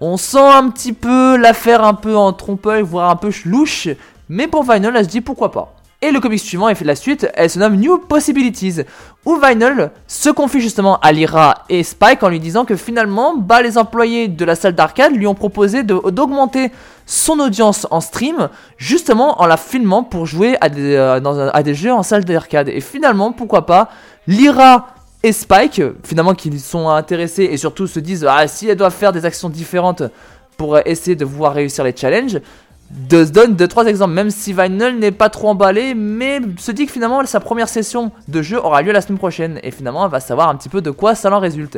On 0.00 0.16
sent 0.16 0.38
un 0.38 0.68
petit 0.68 0.92
peu 0.92 1.36
l'affaire 1.36 1.82
un 1.84 1.94
peu 1.94 2.16
en 2.16 2.32
trompe-l'œil, 2.32 2.82
voire 2.82 3.10
un 3.10 3.16
peu 3.16 3.30
louche, 3.46 3.88
mais 4.28 4.46
pour 4.46 4.62
Vinyl, 4.62 4.92
elle 4.94 5.04
se 5.04 5.10
dit 5.10 5.20
pourquoi 5.20 5.50
pas. 5.50 5.75
Et 6.02 6.10
le 6.10 6.20
comic 6.20 6.38
suivant, 6.40 6.68
elle 6.68 6.76
fait 6.76 6.84
la 6.84 6.94
suite, 6.94 7.26
elle 7.34 7.48
se 7.48 7.58
nomme 7.58 7.76
New 7.76 7.96
Possibilities, 7.96 8.82
où 9.24 9.40
Vinyl 9.42 9.90
se 10.06 10.28
confie 10.28 10.60
justement 10.60 10.98
à 10.98 11.10
Lyra 11.10 11.64
et 11.70 11.82
Spike 11.82 12.22
en 12.22 12.28
lui 12.28 12.38
disant 12.38 12.66
que 12.66 12.76
finalement, 12.76 13.34
bah, 13.34 13.62
les 13.62 13.78
employés 13.78 14.28
de 14.28 14.44
la 14.44 14.56
salle 14.56 14.74
d'arcade 14.74 15.16
lui 15.16 15.26
ont 15.26 15.34
proposé 15.34 15.84
d'augmenter 15.84 16.70
son 17.06 17.40
audience 17.40 17.86
en 17.90 18.02
stream, 18.02 18.50
justement 18.76 19.40
en 19.40 19.46
la 19.46 19.56
filmant 19.56 20.02
pour 20.02 20.26
jouer 20.26 20.58
à 20.60 20.68
des, 20.68 20.96
euh, 20.96 21.50
à 21.54 21.62
des 21.62 21.74
jeux 21.74 21.92
en 21.92 22.02
salle 22.02 22.26
d'arcade. 22.26 22.68
Et 22.68 22.82
finalement, 22.82 23.32
pourquoi 23.32 23.64
pas, 23.64 23.88
Lyra 24.26 24.88
et 25.22 25.32
Spike, 25.32 25.80
finalement 26.04 26.34
qui 26.34 26.56
sont 26.58 26.90
intéressés 26.90 27.44
et 27.44 27.56
surtout 27.56 27.86
se 27.86 28.00
disent, 28.00 28.26
ah 28.28 28.46
si 28.48 28.68
elles 28.68 28.76
doivent 28.76 28.94
faire 28.94 29.12
des 29.12 29.24
actions 29.24 29.48
différentes 29.48 30.02
pour 30.58 30.78
essayer 30.86 31.16
de 31.16 31.24
pouvoir 31.24 31.54
réussir 31.54 31.84
les 31.84 31.96
challenges, 31.96 32.38
de, 32.90 33.24
donne 33.24 33.56
deux 33.56 33.68
trois 33.68 33.86
exemples, 33.86 34.14
même 34.14 34.30
si 34.30 34.52
Vinyl 34.52 34.98
n'est 34.98 35.10
pas 35.10 35.28
trop 35.28 35.48
emballé, 35.48 35.94
mais 35.94 36.40
se 36.58 36.70
dit 36.70 36.86
que 36.86 36.92
finalement 36.92 37.24
sa 37.26 37.40
première 37.40 37.68
session 37.68 38.12
de 38.28 38.42
jeu 38.42 38.58
aura 38.58 38.82
lieu 38.82 38.92
la 38.92 39.00
semaine 39.00 39.18
prochaine 39.18 39.58
et 39.62 39.70
finalement 39.70 40.04
elle 40.04 40.12
va 40.12 40.20
savoir 40.20 40.48
un 40.48 40.56
petit 40.56 40.68
peu 40.68 40.80
de 40.80 40.90
quoi 40.90 41.14
ça 41.14 41.32
en 41.32 41.40
résulte. 41.40 41.76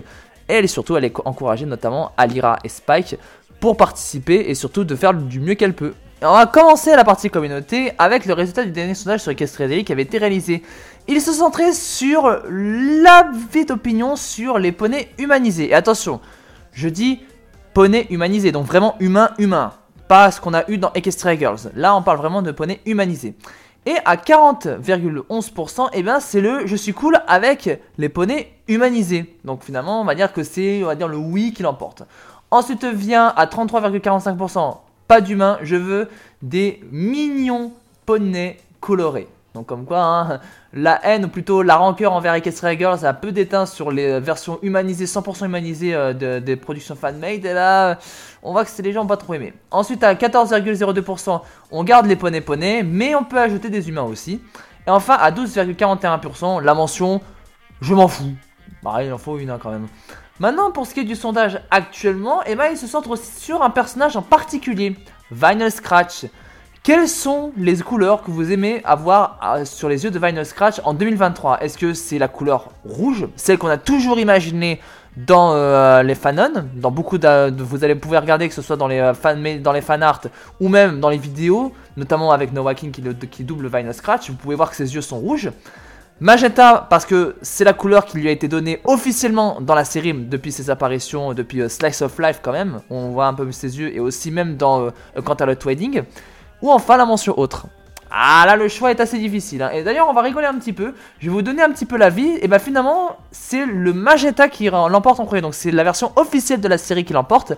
Et 0.49 0.55
elle 0.55 0.69
surtout 0.69 0.97
elle 0.97 1.05
est 1.05 1.15
encouragée 1.25 1.67
notamment 1.67 2.12
Alira 2.17 2.59
et 2.62 2.69
Spike 2.69 3.17
pour 3.61 3.77
participer 3.77 4.47
et 4.49 4.55
surtout 4.55 4.85
de 4.85 4.95
faire 4.95 5.15
du 5.15 5.41
mieux 5.41 5.55
qu'elle 5.55 5.75
peut. 5.75 5.95
on 6.23 6.33
va 6.33 6.47
commencer 6.47 6.95
la 6.95 7.05
partie 7.05 7.31
communauté 7.31 7.93
avec 7.99 8.27
le 8.27 8.35
résultat 8.35 8.65
du 8.65 8.71
dernier 8.71 8.95
sondage 8.95 9.21
sur 9.21 9.33
Equestria 9.33 9.83
qui 9.83 9.93
avait 9.93 10.03
été 10.03 10.19
réalisé. 10.19 10.62
Il 11.09 11.21
se 11.23 11.33
centrait 11.33 11.73
sur 11.73 12.29
la 12.50 13.31
vite 13.53 13.71
opinion 13.71 14.15
sur 14.15 14.59
les 14.59 14.73
poneys 14.73 15.09
humanisés. 15.19 15.71
Et 15.71 15.75
attention, 15.75 16.21
je 16.73 16.88
dis 16.88 17.21
poneys 17.73 18.07
humanisés, 18.11 18.53
donc 18.53 18.67
vraiment 18.67 18.95
humain 19.00 19.31
humain 19.38 19.73
pas 20.09 20.31
ce 20.31 20.41
qu'on 20.41 20.55
a 20.55 20.69
eu 20.69 20.79
dans 20.79 20.93
Equestria 20.95 21.37
Girls. 21.37 21.71
Là, 21.75 21.95
on 21.95 22.03
parle 22.03 22.19
vraiment 22.19 22.43
de 22.43 22.50
poney 22.50 22.81
humanisé. 22.87 23.35
Et 23.87 23.97
à 24.05 24.17
40,11%, 24.17 25.91
eh 25.93 26.03
bien, 26.03 26.21
c'est 26.21 26.41
le 26.41 26.67
je 26.67 26.77
suis 26.77 26.93
cool 26.93 27.21
avec 27.27 27.81
les 27.97 28.09
poneys 28.09 28.53
humanisés. 28.67 29.37
Donc 29.45 29.62
finalement, 29.62 30.00
on 30.00 30.05
va 30.05 30.15
dire 30.15 30.33
que 30.33 30.43
c'est, 30.43 30.83
on 30.83 30.87
va 30.87 30.95
dire, 30.95 31.09
le 31.09 31.17
oui 31.17 31.53
qui 31.53 31.62
l'emporte. 31.62 32.03
Ensuite 32.50 32.85
vient 32.85 33.33
à 33.37 33.47
33,45%, 33.47 34.79
pas 35.07 35.21
d'humain, 35.21 35.59
je 35.62 35.77
veux 35.77 36.09
des 36.43 36.81
mignons 36.91 37.73
poneys 38.07 38.59
colorés. 38.81 39.29
Donc 39.55 39.67
comme 39.67 39.87
quoi, 39.87 40.05
hein, 40.05 40.40
la 40.73 41.05
haine 41.05 41.25
ou 41.25 41.28
plutôt 41.28 41.62
la 41.62 41.76
rancœur 41.76 42.12
envers 42.12 42.35
Equestria 42.35 42.76
Girls 42.76 43.05
a 43.05 43.14
peu 43.14 43.33
d'éteint 43.33 43.67
sur 43.67 43.90
les 43.90 44.21
versions 44.21 44.59
humanisées, 44.62 45.07
100% 45.07 45.47
humanisées 45.47 45.95
euh, 45.95 46.40
des 46.40 46.57
productions 46.57 46.95
fan-made. 46.95 47.45
Et 47.45 47.55
là, 47.55 47.99
on 48.43 48.52
voit 48.52 48.64
que 48.64 48.71
c'est 48.71 48.83
les 48.83 48.93
gens 48.93 49.07
pas 49.07 49.17
trop 49.17 49.35
aimés. 49.35 49.55
Ensuite, 49.71 50.05
à 50.05 50.14
14,02%, 50.14 51.40
on 51.71 51.85
garde 51.85 52.07
les 52.07 52.17
poneys 52.17 52.40
poneys, 52.40 52.83
mais 52.83 53.14
on 53.14 53.25
peut 53.25 53.40
ajouter 53.40 53.71
des 53.71 53.88
humains 53.88 54.02
aussi. 54.02 54.40
Et 54.87 54.90
enfin, 54.90 55.14
à 55.14 55.31
12,41%, 55.31 56.62
la 56.62 56.75
mention 56.75 57.21
je 57.81 57.95
m'en 57.95 58.09
fous. 58.09 58.35
Bah, 58.83 59.02
il 59.02 59.12
en 59.12 59.19
faut 59.19 59.38
une 59.38 59.50
hein, 59.50 59.59
quand 59.62 59.71
même. 59.71 59.88
Maintenant, 60.40 60.71
pour 60.71 60.87
ce 60.87 60.95
qui 60.95 61.00
est 61.00 61.05
du 61.05 61.17
sondage 61.17 61.61
actuellement, 61.71 62.43
eh 62.47 62.55
ben, 62.55 62.69
il 62.71 62.76
se 62.76 62.87
centre 62.87 63.11
aussi 63.11 63.40
sur 63.40 63.62
un 63.62 63.71
personnage 63.71 64.17
en 64.17 64.23
particulier, 64.23 64.97
Vinyl 65.31 65.71
Scratch. 65.71 66.26
Quelles 66.88 67.07
sont 67.07 67.52
les 67.59 67.76
couleurs 67.76 68.23
que 68.23 68.30
vous 68.30 68.50
aimez 68.50 68.80
avoir 68.83 69.38
euh, 69.45 69.66
sur 69.66 69.90
les 69.90 70.04
yeux 70.04 70.11
de 70.11 70.18
Vinyl 70.18 70.47
Scratch 70.47 70.80
en 70.85 70.95
2023 70.95 71.61
Est-ce 71.61 71.76
que 71.76 71.92
c'est 71.92 72.16
la 72.16 72.28
couleur 72.28 72.71
rouge, 72.83 73.26
celle 73.37 73.59
qu'on 73.59 73.68
a 73.68 73.76
toujours 73.76 74.18
imaginée 74.18 74.80
dans 75.14 75.52
euh, 75.52 76.02
les 76.02 76.14
fanons, 76.14 76.64
dans 76.76 76.90
beaucoup 76.90 77.18
de, 77.18 77.62
vous 77.62 77.85
allez 77.85 77.95
pouvoir 77.95 78.23
regarder 78.23 78.49
que 78.49 78.54
ce 78.54 78.62
soit 78.62 78.78
dans 78.78 78.88
les 78.88 79.00
euh, 79.00 79.12
fan 79.12 79.61
dans 79.61 79.73
les 79.73 79.83
ou 80.61 80.71
même 80.71 80.99
dans 80.99 81.11
les 81.11 81.18
vidéos, 81.18 81.75
notamment 81.99 82.33
avec 82.33 82.54
Noah 82.54 82.73
King 82.73 82.90
qui, 82.90 83.45
double 83.45 83.68
Vinyl 83.68 83.92
Scratch, 83.92 84.30
vous 84.30 84.37
pouvez 84.37 84.54
voir 84.54 84.71
que 84.71 84.76
ses 84.76 84.95
yeux 84.95 85.02
sont 85.02 85.18
rouges. 85.18 85.50
Magenta 86.21 86.87
parce 86.88 87.04
que 87.04 87.37
c'est 87.42 87.64
la 87.64 87.75
couleur 87.75 88.07
qui 88.07 88.16
lui 88.16 88.28
a 88.28 88.33
été 88.33 88.49
donnée 88.49 88.80
officiellement 88.85 89.61
dans 89.61 89.75
la 89.75 89.85
série 89.85 90.14
depuis 90.14 90.52
ses 90.52 90.71
apparitions, 90.71 91.35
depuis 91.35 91.68
Slice 91.68 92.00
of 92.00 92.18
Life 92.18 92.40
quand 92.42 92.52
même. 92.52 92.80
On 92.88 93.11
voit 93.11 93.26
un 93.26 93.35
peu 93.35 93.52
ses 93.52 93.78
yeux 93.78 93.95
et 93.95 94.00
aussi 94.00 94.30
même 94.30 94.57
dans 94.57 94.88
quant 95.23 95.35
à 95.35 95.45
le 95.45 95.54
Wedding. 95.54 96.02
Ou 96.62 96.71
enfin 96.71 96.97
la 96.97 97.05
mention 97.05 97.38
autre. 97.38 97.67
Ah 98.11 98.45
là 98.47 98.57
le 98.57 98.69
choix 98.69 98.91
est 98.91 99.00
assez 99.00 99.19
difficile. 99.19 99.62
Hein. 99.62 99.71
Et 99.73 99.83
d'ailleurs 99.83 100.09
on 100.09 100.15
va 100.15 100.23
rigoler 100.23 100.47
un 100.47 100.55
petit 100.55 100.73
peu. 100.73 100.95
Je 101.19 101.27
vais 101.27 101.33
vous 101.33 101.43
donner 101.43 101.62
un 101.62 101.71
petit 101.71 101.87
peu 101.87 101.97
la 101.97 102.11
vie. 102.11 102.38
Et 102.41 102.49
bah 102.49 102.59
finalement 102.59 103.17
c'est 103.31 103.67
le 103.67 103.93
Magenta 103.93 104.49
qui 104.49 104.69
l'emporte 104.71 105.21
en 105.21 105.27
premier. 105.27 105.43
Donc 105.43 105.55
c'est 105.55 105.71
la 105.71 105.85
version 105.85 106.12
officielle 106.17 106.61
de 106.61 106.69
la 106.69 106.79
série 106.79 107.05
qui 107.05 107.12
l'emporte. 107.12 107.53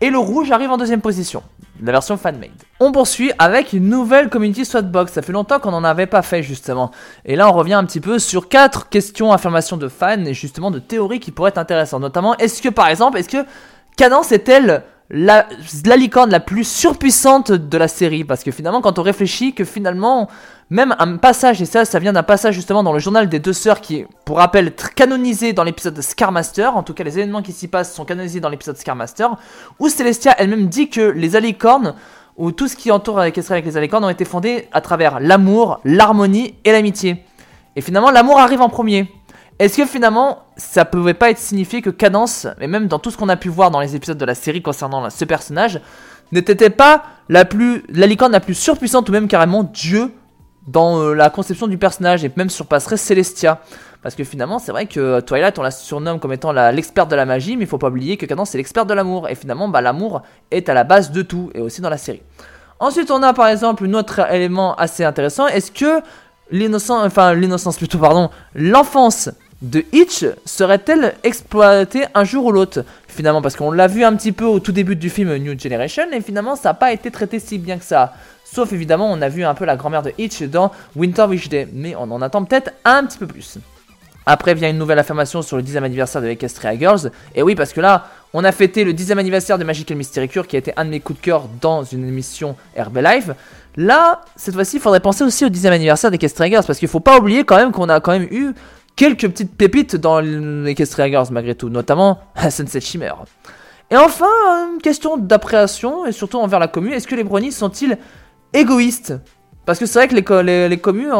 Et 0.00 0.10
le 0.10 0.18
rouge 0.18 0.52
arrive 0.52 0.70
en 0.70 0.76
deuxième 0.76 1.00
position, 1.00 1.42
la 1.82 1.90
version 1.90 2.16
fan-made. 2.16 2.52
On 2.78 2.92
poursuit 2.92 3.32
avec 3.40 3.72
une 3.72 3.88
nouvelle 3.88 4.28
community 4.28 4.62
box. 4.84 5.12
Ça 5.12 5.22
fait 5.22 5.32
longtemps 5.32 5.58
qu'on 5.58 5.72
n'en 5.72 5.82
avait 5.82 6.06
pas 6.06 6.22
fait 6.22 6.44
justement. 6.44 6.92
Et 7.24 7.34
là 7.34 7.48
on 7.48 7.52
revient 7.52 7.74
un 7.74 7.84
petit 7.84 7.98
peu 7.98 8.20
sur 8.20 8.48
quatre 8.48 8.88
questions, 8.88 9.32
affirmations 9.32 9.76
de 9.76 9.88
fans 9.88 10.24
et 10.24 10.34
justement 10.34 10.70
de 10.70 10.78
théories 10.78 11.18
qui 11.18 11.32
pourraient 11.32 11.48
être 11.48 11.58
intéressantes. 11.58 12.02
Notamment, 12.02 12.36
est-ce 12.36 12.62
que 12.62 12.68
par 12.68 12.86
exemple, 12.86 13.18
est-ce 13.18 13.28
que 13.28 13.44
Cadence 13.98 14.30
est-elle 14.30 14.84
la, 15.10 15.46
la 15.86 15.96
licorne 15.96 16.30
la 16.30 16.40
plus 16.40 16.64
surpuissante 16.64 17.50
de 17.50 17.78
la 17.78 17.88
série 17.88 18.24
Parce 18.24 18.42
que 18.42 18.50
finalement 18.50 18.80
quand 18.80 18.98
on 18.98 19.02
réfléchit 19.02 19.54
que 19.54 19.64
finalement 19.64 20.28
même 20.70 20.94
un 20.98 21.16
passage, 21.16 21.62
et 21.62 21.64
ça, 21.64 21.86
ça 21.86 21.98
vient 21.98 22.12
d'un 22.12 22.22
passage 22.22 22.54
justement 22.54 22.82
dans 22.82 22.92
le 22.92 22.98
journal 22.98 23.28
des 23.28 23.38
deux 23.38 23.54
sœurs 23.54 23.80
qui 23.80 23.96
est, 23.96 24.06
pour 24.26 24.36
rappel, 24.36 24.74
canonisé 24.94 25.54
dans 25.54 25.64
l'épisode 25.64 25.94
de 25.94 26.02
Scarmaster. 26.02 26.76
En 26.76 26.82
tout 26.82 26.92
cas, 26.92 27.04
les 27.04 27.18
événements 27.18 27.40
qui 27.40 27.52
s'y 27.52 27.68
passent 27.68 27.94
sont 27.94 28.04
canonisés 28.04 28.40
dans 28.40 28.50
l'épisode 28.50 28.76
Scarmaster. 28.76 29.28
Où 29.78 29.88
Celestia 29.88 30.34
elle-même 30.36 30.68
dit 30.68 30.90
que 30.90 31.00
les 31.00 31.36
alicornes, 31.36 31.94
ou 32.36 32.52
tout 32.52 32.68
ce 32.68 32.76
qui 32.76 32.90
entoure 32.90 33.18
avec 33.18 33.36
les 33.36 33.76
alicornes, 33.78 34.04
ont 34.04 34.10
été 34.10 34.26
fondés 34.26 34.68
à 34.72 34.82
travers 34.82 35.20
l'amour, 35.20 35.80
l'harmonie 35.84 36.54
et 36.64 36.72
l'amitié. 36.72 37.24
Et 37.74 37.80
finalement, 37.80 38.10
l'amour 38.10 38.38
arrive 38.38 38.60
en 38.60 38.68
premier. 38.68 39.10
Est-ce 39.58 39.76
que 39.76 39.86
finalement, 39.86 40.44
ça 40.56 40.84
pouvait 40.84 41.14
pas 41.14 41.30
être 41.30 41.38
signifié 41.38 41.82
que 41.82 41.90
Cadence, 41.90 42.46
et 42.60 42.68
même 42.68 42.86
dans 42.86 43.00
tout 43.00 43.10
ce 43.10 43.16
qu'on 43.16 43.28
a 43.28 43.36
pu 43.36 43.48
voir 43.48 43.72
dans 43.72 43.80
les 43.80 43.96
épisodes 43.96 44.18
de 44.18 44.24
la 44.24 44.36
série 44.36 44.62
concernant 44.62 45.10
ce 45.10 45.24
personnage, 45.24 45.80
n'était 46.30 46.70
pas 46.70 47.02
la 47.28 47.44
plus, 47.44 47.82
la 47.88 48.06
licorne 48.06 48.30
la 48.30 48.40
plus 48.40 48.54
surpuissante 48.54 49.08
ou 49.08 49.12
même 49.12 49.26
carrément 49.26 49.64
Dieu 49.64 50.12
dans 50.68 51.00
euh, 51.00 51.14
la 51.14 51.30
conception 51.30 51.66
du 51.66 51.78
personnage 51.78 52.24
et 52.24 52.30
même 52.36 52.50
surpasserait 52.50 52.96
Celestia? 52.96 53.60
Parce 54.00 54.14
que 54.14 54.22
finalement, 54.22 54.60
c'est 54.60 54.70
vrai 54.70 54.86
que 54.86 55.18
Twilight, 55.20 55.58
on 55.58 55.62
la 55.62 55.72
surnomme 55.72 56.20
comme 56.20 56.32
étant 56.32 56.52
l'experte 56.52 57.10
de 57.10 57.16
la 57.16 57.26
magie, 57.26 57.56
mais 57.56 57.64
il 57.64 57.66
faut 57.66 57.78
pas 57.78 57.88
oublier 57.88 58.16
que 58.16 58.26
Cadence, 58.26 58.50
c'est 58.50 58.58
l'experte 58.58 58.88
de 58.88 58.94
l'amour. 58.94 59.28
Et 59.28 59.34
finalement, 59.34 59.68
bah, 59.68 59.80
l'amour 59.80 60.22
est 60.52 60.68
à 60.68 60.74
la 60.74 60.84
base 60.84 61.10
de 61.10 61.22
tout, 61.22 61.50
et 61.54 61.60
aussi 61.60 61.80
dans 61.80 61.90
la 61.90 61.98
série. 61.98 62.22
Ensuite, 62.78 63.10
on 63.10 63.24
a 63.24 63.32
par 63.32 63.48
exemple 63.48 63.84
un 63.86 63.94
autre 63.94 64.20
élément 64.32 64.76
assez 64.76 65.02
intéressant. 65.02 65.48
Est-ce 65.48 65.72
que 65.72 66.00
l'innocence, 66.52 67.04
enfin 67.04 67.34
l'innocence 67.34 67.76
plutôt, 67.76 67.98
pardon, 67.98 68.30
l'enfance 68.54 69.30
de 69.60 69.84
Hitch 69.92 70.24
serait-elle 70.44 71.14
exploitée 71.24 72.04
un 72.14 72.24
jour 72.24 72.44
ou 72.44 72.52
l'autre? 72.52 72.84
Finalement, 73.08 73.42
parce 73.42 73.56
qu'on 73.56 73.72
l'a 73.72 73.88
vu 73.88 74.04
un 74.04 74.14
petit 74.14 74.32
peu 74.32 74.44
au 74.44 74.60
tout 74.60 74.72
début 74.72 74.94
du 74.94 75.10
film 75.10 75.34
New 75.36 75.58
Generation, 75.58 76.04
et 76.12 76.20
finalement, 76.20 76.54
ça 76.54 76.70
n'a 76.70 76.74
pas 76.74 76.92
été 76.92 77.10
traité 77.10 77.40
si 77.40 77.58
bien 77.58 77.78
que 77.78 77.84
ça. 77.84 78.14
Sauf 78.44 78.72
évidemment, 78.72 79.10
on 79.10 79.20
a 79.20 79.28
vu 79.28 79.44
un 79.44 79.54
peu 79.54 79.64
la 79.64 79.76
grand-mère 79.76 80.02
de 80.02 80.12
Hitch 80.16 80.42
dans 80.42 80.70
Winter 80.96 81.24
Wish 81.24 81.48
Day, 81.48 81.68
mais 81.72 81.94
on 81.96 82.10
en 82.10 82.22
attend 82.22 82.44
peut-être 82.44 82.70
un 82.84 83.04
petit 83.04 83.18
peu 83.18 83.26
plus. 83.26 83.58
Après 84.24 84.54
vient 84.54 84.68
une 84.68 84.78
nouvelle 84.78 84.98
affirmation 84.98 85.40
sur 85.40 85.56
le 85.56 85.62
10e 85.62 85.82
anniversaire 85.82 86.20
de 86.20 86.28
Equestria 86.28 86.78
Girls. 86.78 87.10
Et 87.34 87.42
oui, 87.42 87.54
parce 87.54 87.72
que 87.72 87.80
là, 87.80 88.08
on 88.34 88.44
a 88.44 88.52
fêté 88.52 88.84
le 88.84 88.92
10e 88.92 89.16
anniversaire 89.16 89.56
de 89.58 89.64
Magical 89.64 89.96
Mystery 89.96 90.28
Cure 90.28 90.46
qui 90.46 90.56
a 90.56 90.58
été 90.58 90.72
un 90.76 90.84
de 90.84 90.90
mes 90.90 91.00
coups 91.00 91.18
de 91.18 91.24
cœur 91.24 91.44
dans 91.62 91.82
une 91.82 92.06
émission 92.06 92.54
RB 92.78 92.98
Live. 92.98 93.34
Là, 93.76 94.20
cette 94.36 94.54
fois-ci, 94.54 94.76
il 94.76 94.82
faudrait 94.82 95.00
penser 95.00 95.24
aussi 95.24 95.46
au 95.46 95.48
10e 95.48 95.68
anniversaire 95.68 96.10
d'Equestria 96.10 96.48
Girls 96.50 96.64
parce 96.66 96.78
qu'il 96.78 96.88
faut 96.88 97.00
pas 97.00 97.18
oublier 97.18 97.44
quand 97.44 97.56
même 97.56 97.72
qu'on 97.72 97.88
a 97.88 98.00
quand 98.00 98.12
même 98.12 98.28
eu 98.30 98.52
quelques 98.98 99.28
petites 99.28 99.56
pépites 99.56 99.96
dans 99.96 100.20
Equestria 100.66 101.08
Girls 101.08 101.28
malgré 101.30 101.54
tout, 101.54 101.70
notamment 101.70 102.18
Sunset 102.50 102.80
Shimmer. 102.80 103.12
Et 103.90 103.96
enfin, 103.96 104.26
une 104.74 104.82
question 104.82 105.16
d'appréhension 105.16 106.04
et 106.04 106.12
surtout 106.12 106.36
envers 106.36 106.58
la 106.58 106.68
commune. 106.68 106.92
Est-ce 106.92 107.06
que 107.06 107.14
les 107.14 107.24
brownies 107.24 107.52
sont-ils 107.52 107.96
égoïste. 108.52 109.14
Parce 109.64 109.78
que 109.78 109.86
c'est 109.86 109.98
vrai 109.98 110.08
que 110.08 110.42
les, 110.42 110.68
les, 110.68 110.78
communes, 110.78 111.12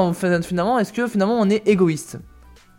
finalement, 0.42 0.78
est-ce 0.78 0.92
que 0.92 1.06
finalement 1.06 1.38
on 1.38 1.48
est 1.50 1.66
égoïste? 1.68 2.18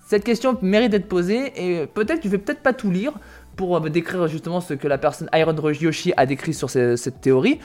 Cette 0.08 0.24
question 0.24 0.58
mérite 0.62 0.92
d'être 0.92 1.08
posée 1.08 1.54
et 1.56 1.86
peut-être 1.86 2.22
tu 2.22 2.30
vais 2.30 2.40
peut-être 2.40 2.62
pas 2.62 2.74
tout 2.74 2.90
lire 2.90 3.14
pour 3.56 3.78
euh, 3.78 3.90
décrire 3.90 4.28
justement 4.28 4.62
ce 4.62 4.74
que 4.74 4.88
la 4.88 4.98
personne 4.98 5.30
Iron 5.34 5.56
Yoshi 5.72 6.14
a 6.18 6.26
décrit 6.26 6.54
sur 6.54 6.70
cette 6.70 7.22
théorie. 7.22 7.60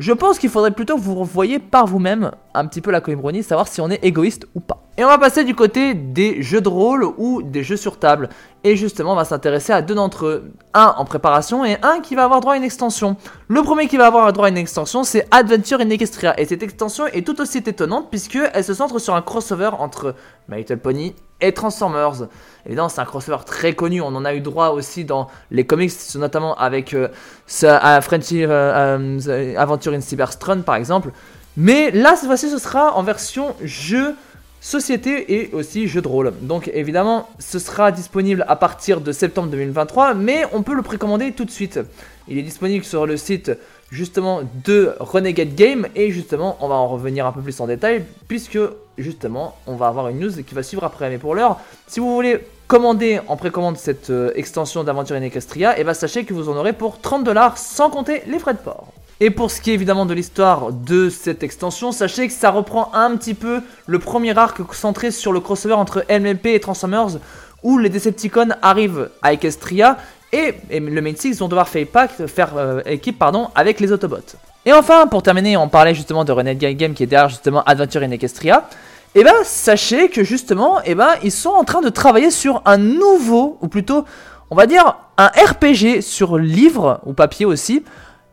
Je 0.00 0.14
pense 0.14 0.38
qu'il 0.38 0.48
faudrait 0.48 0.70
plutôt 0.70 0.96
que 0.96 1.02
vous 1.02 1.14
revoyiez 1.14 1.58
par 1.58 1.86
vous-même 1.86 2.30
un 2.54 2.66
petit 2.66 2.80
peu 2.80 2.90
la 2.90 3.02
Coimbroni, 3.02 3.42
savoir 3.42 3.68
si 3.68 3.82
on 3.82 3.90
est 3.90 4.02
égoïste 4.02 4.46
ou 4.54 4.60
pas. 4.60 4.82
Et 4.96 5.04
on 5.04 5.08
va 5.08 5.18
passer 5.18 5.44
du 5.44 5.54
côté 5.54 5.92
des 5.92 6.40
jeux 6.42 6.62
de 6.62 6.70
rôle 6.70 7.04
ou 7.18 7.42
des 7.42 7.62
jeux 7.62 7.76
sur 7.76 7.98
table. 7.98 8.30
Et 8.62 8.76
justement, 8.76 9.12
on 9.12 9.16
va 9.16 9.24
s'intéresser 9.24 9.72
à 9.72 9.80
deux 9.80 9.94
d'entre 9.94 10.26
eux. 10.26 10.52
Un 10.74 10.94
en 10.98 11.06
préparation 11.06 11.64
et 11.64 11.78
un 11.82 12.00
qui 12.00 12.14
va 12.14 12.24
avoir 12.24 12.40
droit 12.40 12.52
à 12.52 12.56
une 12.56 12.62
extension. 12.62 13.16
Le 13.48 13.62
premier 13.62 13.88
qui 13.88 13.96
va 13.96 14.06
avoir 14.06 14.30
droit 14.34 14.46
à 14.46 14.48
une 14.50 14.58
extension, 14.58 15.02
c'est 15.02 15.26
Adventure 15.30 15.80
in 15.80 15.88
Equestria. 15.88 16.38
Et 16.38 16.44
cette 16.44 16.62
extension 16.62 17.06
est 17.06 17.26
tout 17.26 17.40
aussi 17.40 17.58
étonnante 17.58 18.10
puisqu'elle 18.10 18.62
se 18.62 18.74
centre 18.74 18.98
sur 18.98 19.14
un 19.14 19.22
crossover 19.22 19.70
entre 19.78 20.14
My 20.48 20.58
Little 20.58 20.76
Pony 20.76 21.14
et 21.40 21.52
Transformers. 21.52 22.28
Évidemment, 22.66 22.90
c'est 22.90 23.00
un 23.00 23.06
crossover 23.06 23.42
très 23.46 23.72
connu. 23.72 24.02
On 24.02 24.08
en 24.08 24.26
a 24.26 24.34
eu 24.34 24.40
droit 24.40 24.68
aussi 24.68 25.06
dans 25.06 25.28
les 25.50 25.64
comics, 25.64 25.92
notamment 26.16 26.54
avec 26.56 26.92
euh, 26.92 27.08
Frenchy 27.48 28.44
euh, 28.44 29.18
euh, 29.26 29.54
Aventure 29.56 29.94
in 29.94 30.02
Cyberstron 30.02 30.60
par 30.60 30.74
exemple. 30.74 31.12
Mais 31.56 31.90
là, 31.92 32.14
cette 32.14 32.26
fois-ci, 32.26 32.50
ce 32.50 32.58
sera 32.58 32.94
en 32.94 33.02
version 33.02 33.54
jeu 33.62 34.14
société 34.60 35.40
et 35.40 35.54
aussi 35.54 35.88
jeu 35.88 36.02
de 36.02 36.08
rôle. 36.08 36.32
Donc 36.42 36.70
évidemment, 36.72 37.28
ce 37.38 37.58
sera 37.58 37.92
disponible 37.92 38.44
à 38.48 38.56
partir 38.56 39.00
de 39.00 39.12
septembre 39.12 39.48
2023, 39.48 40.14
mais 40.14 40.44
on 40.52 40.62
peut 40.62 40.74
le 40.74 40.82
précommander 40.82 41.32
tout 41.32 41.44
de 41.44 41.50
suite. 41.50 41.80
Il 42.28 42.38
est 42.38 42.42
disponible 42.42 42.84
sur 42.84 43.06
le 43.06 43.16
site 43.16 43.52
justement 43.90 44.42
de 44.64 44.94
Renegade 45.00 45.54
Game 45.54 45.88
et 45.96 46.10
justement, 46.12 46.56
on 46.60 46.68
va 46.68 46.76
en 46.76 46.86
revenir 46.86 47.26
un 47.26 47.32
peu 47.32 47.40
plus 47.40 47.58
en 47.60 47.66
détail 47.66 48.04
puisque 48.28 48.58
justement, 48.98 49.56
on 49.66 49.76
va 49.76 49.88
avoir 49.88 50.08
une 50.08 50.20
news 50.20 50.42
qui 50.46 50.54
va 50.54 50.62
suivre 50.62 50.84
après. 50.84 51.10
Mais 51.10 51.18
pour 51.18 51.34
l'heure, 51.34 51.58
si 51.86 51.98
vous 51.98 52.14
voulez 52.14 52.40
commander 52.68 53.18
en 53.26 53.36
précommande 53.36 53.76
cette 53.76 54.10
euh, 54.10 54.30
extension 54.36 54.84
d'Aventure 54.84 55.16
Equestria, 55.16 55.76
et 55.76 55.80
eh 55.80 55.84
ben, 55.84 55.92
sachez 55.92 56.24
que 56.24 56.32
vous 56.32 56.48
en 56.48 56.56
aurez 56.56 56.72
pour 56.72 57.00
30 57.00 57.24
dollars 57.24 57.58
sans 57.58 57.90
compter 57.90 58.22
les 58.28 58.38
frais 58.38 58.54
de 58.54 58.58
port. 58.58 58.92
Et 59.22 59.28
pour 59.28 59.50
ce 59.50 59.60
qui 59.60 59.70
est 59.70 59.74
évidemment 59.74 60.06
de 60.06 60.14
l'histoire 60.14 60.72
de 60.72 61.10
cette 61.10 61.42
extension, 61.42 61.92
sachez 61.92 62.26
que 62.26 62.32
ça 62.32 62.50
reprend 62.50 62.90
un 62.94 63.14
petit 63.16 63.34
peu 63.34 63.60
le 63.86 63.98
premier 63.98 64.36
arc 64.38 64.60
centré 64.72 65.10
sur 65.10 65.30
le 65.32 65.40
crossover 65.40 65.74
entre 65.74 66.06
MLP 66.08 66.46
et 66.46 66.60
Transformers, 66.60 67.18
où 67.62 67.76
les 67.76 67.90
Decepticons 67.90 68.48
arrivent 68.62 69.10
à 69.20 69.34
Equestria 69.34 69.98
et, 70.32 70.54
le 70.70 71.02
Main 71.02 71.12
Six 71.14 71.38
vont 71.38 71.48
devoir 71.48 71.68
faire, 71.68 71.86
faire 72.28 72.56
euh, 72.56 72.80
équipe 72.86 73.18
pardon, 73.18 73.48
avec 73.54 73.78
les 73.80 73.92
Autobots. 73.92 74.36
Et 74.64 74.72
enfin, 74.72 75.06
pour 75.06 75.22
terminer, 75.22 75.54
on 75.58 75.68
parlait 75.68 75.94
justement 75.94 76.24
de 76.24 76.32
Renegade 76.32 76.76
Game 76.76 76.94
qui 76.94 77.02
est 77.02 77.06
derrière 77.06 77.28
justement 77.28 77.62
Adventure 77.64 78.02
in 78.02 78.10
Equestria. 78.12 78.68
Et 79.14 79.20
eh 79.20 79.24
ben 79.24 79.34
sachez 79.42 80.08
que 80.08 80.24
justement, 80.24 80.78
eh 80.84 80.94
ben 80.94 81.10
ils 81.22 81.32
sont 81.32 81.50
en 81.50 81.64
train 81.64 81.82
de 81.82 81.88
travailler 81.90 82.30
sur 82.30 82.62
un 82.64 82.78
nouveau, 82.78 83.58
ou 83.60 83.68
plutôt, 83.68 84.04
on 84.50 84.54
va 84.54 84.66
dire 84.66 84.96
un 85.18 85.26
RPG 85.26 86.00
sur 86.00 86.38
livre 86.38 87.00
ou 87.04 87.12
papier 87.12 87.44
aussi, 87.44 87.82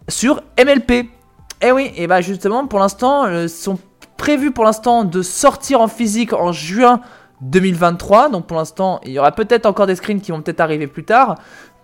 sur 0.07 0.41
MLP. 0.57 0.91
Et 0.91 1.09
eh 1.61 1.71
oui, 1.71 1.91
et 1.95 2.05
bah 2.07 2.21
justement, 2.21 2.67
pour 2.67 2.79
l'instant, 2.79 3.25
ils 3.27 3.33
euh, 3.33 3.47
sont 3.47 3.79
prévus 4.15 4.51
pour 4.51 4.63
l'instant 4.63 5.03
de 5.03 5.21
sortir 5.21 5.81
en 5.81 5.87
physique 5.87 6.33
en 6.33 6.51
juin 6.51 7.01
2023. 7.41 8.29
Donc 8.29 8.45
pour 8.45 8.57
l'instant, 8.57 8.99
il 9.05 9.11
y 9.11 9.19
aura 9.19 9.31
peut-être 9.31 9.65
encore 9.65 9.87
des 9.87 9.95
screens 9.95 10.21
qui 10.21 10.31
vont 10.31 10.41
peut-être 10.41 10.59
arriver 10.59 10.87
plus 10.87 11.03
tard. 11.03 11.35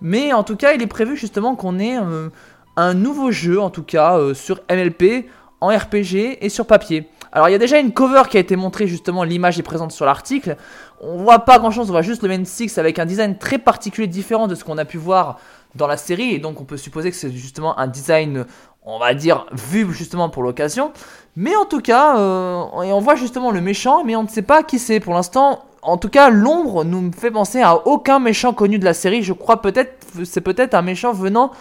Mais 0.01 0.32
en 0.32 0.44
tout 0.44 0.56
cas, 0.56 0.74
il 0.74 0.82
est 0.82 0.88
prévu 0.88 1.18
justement 1.18 1.56
qu'on 1.56 1.80
ait 1.80 1.98
euh, 1.98 2.30
un 2.75 2.94
nouveau 2.94 3.32
jeu, 3.32 3.60
en 3.60 3.70
tout 3.70 3.84
cas, 3.84 4.18
euh, 4.18 4.34
sur 4.34 4.60
MLP, 4.70 5.27
en 5.60 5.68
RPG 5.68 6.38
et 6.42 6.50
sur 6.50 6.68
papier. 6.68 7.08
Alors 7.32 7.50
il 7.50 7.51
y 7.51 7.56
a 7.56 7.60
déjà 7.60 7.80
une 7.80 7.94
cover 7.94 8.24
qui 8.30 8.38
a 8.38 8.39
été 8.39 8.56
montrée 8.56 8.86
justement, 8.86 9.24
l'image 9.24 9.58
est 9.58 9.63
présente 9.63 9.92
sur 9.92 10.06
l'article. 10.06 10.58
On 11.01 11.18
voit 11.18 11.39
pas 11.39 11.58
grand 11.58 11.72
chose, 11.72 11.89
on 11.89 11.94
voit 11.94 12.03
juste 12.03 12.22
le 12.22 12.27
Main 12.27 12.46
6 12.46 12.77
avec 12.77 13.00
un 13.00 13.06
design 13.06 13.38
très 13.38 13.58
particulier 13.58 14.08
différent 14.08 14.48
de 14.48 14.53
ce 14.53 14.63
qu'on 14.63 14.77
a 14.77 14.86
pu 14.86 14.98
voir 14.98 15.39
dans 15.75 15.88
la 15.88 15.98
série, 15.98 16.34
et 16.34 16.39
donc 16.39 16.62
on 16.62 16.65
peut 16.65 16.77
supposer 16.77 17.10
que 17.10 17.18
c'est 17.18 17.32
justement 17.32 17.77
un 17.80 17.88
design, 17.88 18.46
on 18.84 19.00
va 19.00 19.13
dire, 19.13 19.46
vu 19.51 19.92
justement 19.94 20.30
pour 20.30 20.44
l'occasion. 20.44 20.92
Mais 21.36 21.56
en 21.56 21.65
tout 21.65 21.82
cas, 21.82 22.18
euh, 22.18 22.63
on 22.74 23.00
voit 23.00 23.15
justement 23.15 23.51
le 23.51 23.62
méchant, 23.62 24.03
mais 24.03 24.15
on 24.15 24.24
ne 24.24 24.27
sait 24.27 24.44
pas 24.44 24.63
qui 24.63 24.77
c'est. 24.77 25.00
Pour 25.00 25.13
l'instant, 25.13 25.65
en 25.82 25.98
tout 25.98 26.10
cas, 26.10 26.30
l'ombre 26.30 26.84
nous 26.84 27.12
fait 27.12 27.32
penser 27.32 27.62
à 27.62 27.88
aucun 27.88 28.20
méchant 28.20 28.53
connu 28.53 28.80
de 28.80 28.86
la 28.86 28.94
série. 28.94 29.24
Je 29.24 29.34
crois 29.34 29.62
peut-être, 29.62 30.06
c'est 30.25 30.42
peut-être 30.42 30.74
un 30.75 30.82
méchant 30.82 31.12
venant 31.12 31.51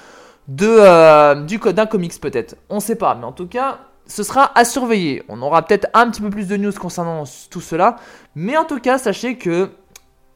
de 0.48 0.68
euh, 0.68 1.34
du 1.42 1.58
d'un 1.58 1.86
comics 1.86 2.20
peut-être. 2.20 2.56
On 2.68 2.76
ne 2.76 2.80
sait 2.80 2.96
pas, 2.96 3.14
mais 3.14 3.24
en 3.24 3.32
tout 3.32 3.46
cas, 3.46 3.78
ce 4.06 4.22
sera 4.22 4.50
à 4.54 4.64
surveiller. 4.64 5.22
On 5.28 5.40
aura 5.42 5.62
peut-être 5.62 5.88
un 5.94 6.10
petit 6.10 6.20
peu 6.20 6.30
plus 6.30 6.48
de 6.48 6.56
news 6.56 6.72
concernant 6.72 7.24
tout 7.50 7.60
cela. 7.60 7.96
Mais 8.34 8.56
en 8.56 8.64
tout 8.64 8.80
cas, 8.80 8.98
sachez 8.98 9.36
que, 9.36 9.70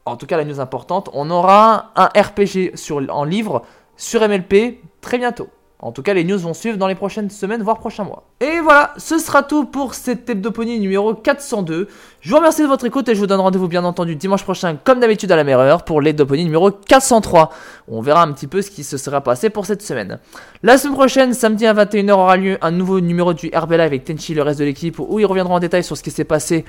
en 0.07 0.17
tout 0.17 0.27
cas 0.27 0.37
la 0.37 0.45
news 0.45 0.61
importante, 0.61 1.11
on 1.13 1.31
aura 1.31 1.93
un 1.97 2.07
RPG 2.07 2.77
sur, 2.77 3.03
en 3.11 3.25
livre 3.25 3.63
sur 3.97 4.27
MLP 4.27 4.81
très 5.01 5.19
bientôt. 5.19 5.49
En 5.87 5.93
tout 5.93 6.03
cas, 6.03 6.15
les 6.15 6.25
news 6.25 6.37
vont 6.37 6.53
suivre 6.53 6.79
dans 6.79 6.89
les 6.89 6.97
prochaines 6.97 7.31
semaines, 7.31 7.63
voire 7.63 7.79
prochains 7.79 8.03
mois. 8.03 8.25
Et 8.41 8.59
voilà, 8.59 8.93
ce 8.97 9.19
sera 9.19 9.45
tout 9.45 9.67
pour 9.67 9.95
cette 9.95 10.29
Hebdopony 10.29 10.81
numéro 10.81 11.15
402. 11.15 11.87
Je 12.21 12.31
vous 12.31 12.37
remercie 12.37 12.63
de 12.63 12.67
votre 12.67 12.85
écoute 12.87 13.09
et 13.09 13.15
je 13.15 13.21
vous 13.21 13.29
donne 13.29 13.39
rendez-vous 13.39 13.69
bien 13.69 13.85
entendu 13.85 14.17
dimanche 14.17 14.43
prochain, 14.43 14.79
comme 14.83 14.99
d'habitude 14.99 15.31
à 15.31 15.37
la 15.37 15.45
même 15.45 15.61
heure, 15.61 15.85
pour 15.85 16.01
l'Hebdopony 16.01 16.43
numéro 16.43 16.73
403. 16.73 17.53
On 17.87 18.01
verra 18.01 18.25
un 18.25 18.33
petit 18.33 18.49
peu 18.49 18.63
ce 18.63 18.71
qui 18.73 18.83
se 18.83 18.97
sera 18.97 19.21
passé 19.21 19.49
pour 19.49 19.65
cette 19.65 19.81
semaine. 19.81 20.19
La 20.65 20.77
semaine 20.77 20.97
prochaine, 20.97 21.35
samedi 21.35 21.67
à 21.67 21.73
21h, 21.73 22.11
aura 22.15 22.37
lieu 22.37 22.59
un 22.63 22.73
nouveau 22.73 22.99
numéro 22.99 23.33
du 23.33 23.53
RB 23.55 23.71
Live 23.71 23.81
avec 23.83 24.05
Tenchi 24.05 24.33
et 24.33 24.35
le 24.35 24.43
reste 24.43 24.59
de 24.59 24.65
l'équipe, 24.65 24.99
où 24.99 25.21
ils 25.21 25.27
reviendront 25.27 25.55
en 25.55 25.61
détail 25.61 25.85
sur 25.85 25.97
ce 25.97 26.03
qui 26.03 26.11
s'est 26.11 26.25
passé 26.25 26.65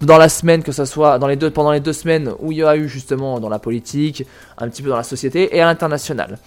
dans 0.00 0.16
la 0.16 0.30
semaine, 0.30 0.62
que 0.62 0.72
ce 0.72 0.86
soit 0.86 1.18
pendant 1.52 1.70
les 1.70 1.80
deux 1.80 1.92
semaines 1.92 2.32
où 2.40 2.50
il 2.50 2.58
y 2.58 2.64
a 2.64 2.76
eu 2.76 2.88
justement 2.88 3.40
dans 3.40 3.50
la 3.50 3.58
politique, 3.58 4.26
un 4.56 4.70
petit 4.70 4.82
peu 4.82 4.88
dans 4.88 4.96
la 4.96 5.02
société 5.02 5.54
et 5.54 5.60
à 5.60 5.66
l'international. 5.66 6.38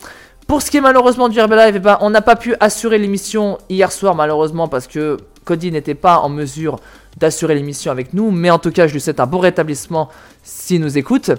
Pour 0.48 0.62
ce 0.62 0.72
qui 0.72 0.78
est 0.78 0.82
malheureusement 0.82 1.28
du 1.28 1.38
Herbalife, 1.38 1.76
eh 1.76 1.80
ben, 1.80 1.98
on 2.00 2.10
n'a 2.10 2.22
pas 2.22 2.38
pu 2.38 2.56
assurer 2.62 2.98
l'émission 2.98 3.58
hier 3.70 3.92
soir 3.92 4.16
malheureusement 4.16 4.70
parce 4.70 4.88
que 4.88 5.18
Cody 5.44 5.72
n'était 5.72 5.94
pas 5.94 6.20
en 6.20 6.30
mesure 6.30 6.80
d'assurer 7.18 7.54
l'émission 7.54 7.92
avec 7.92 8.14
nous, 8.14 8.32
mais 8.32 8.50
en 8.50 8.58
tout 8.58 8.72
cas 8.72 8.88
je 8.88 8.94
lui 8.94 9.02
souhaite 9.02 9.20
un 9.20 9.26
bon 9.26 9.40
rétablissement 9.40 10.08
s'il 10.44 10.80
nous 10.80 10.98
écoute. 10.98 11.32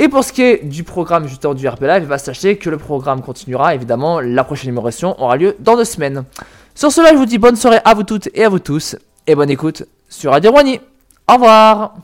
Et 0.00 0.08
pour 0.08 0.24
ce 0.24 0.32
qui 0.32 0.42
est 0.42 0.64
du 0.64 0.82
programme 0.82 1.28
justement 1.28 1.54
du 1.54 1.66
Herbalife, 1.66 2.02
eh 2.04 2.08
ben, 2.08 2.18
sachez 2.18 2.56
que 2.56 2.68
le 2.68 2.78
programme 2.78 3.22
continuera 3.22 3.76
évidemment, 3.76 4.20
la 4.20 4.42
prochaine 4.42 4.70
numération 4.70 5.20
aura 5.22 5.36
lieu 5.36 5.54
dans 5.60 5.76
deux 5.76 5.84
semaines. 5.84 6.24
Sur 6.74 6.90
cela, 6.90 7.12
je 7.12 7.16
vous 7.16 7.26
dis 7.26 7.38
bonne 7.38 7.56
soirée 7.56 7.80
à 7.84 7.94
vous 7.94 8.02
toutes 8.02 8.28
et 8.34 8.44
à 8.44 8.48
vous 8.48 8.58
tous, 8.58 8.96
et 9.28 9.36
bonne 9.36 9.50
écoute 9.50 9.84
sur 10.08 10.32
Radio 10.32 10.50
Roigny. 10.50 10.80
Au 11.28 11.34
revoir 11.34 11.94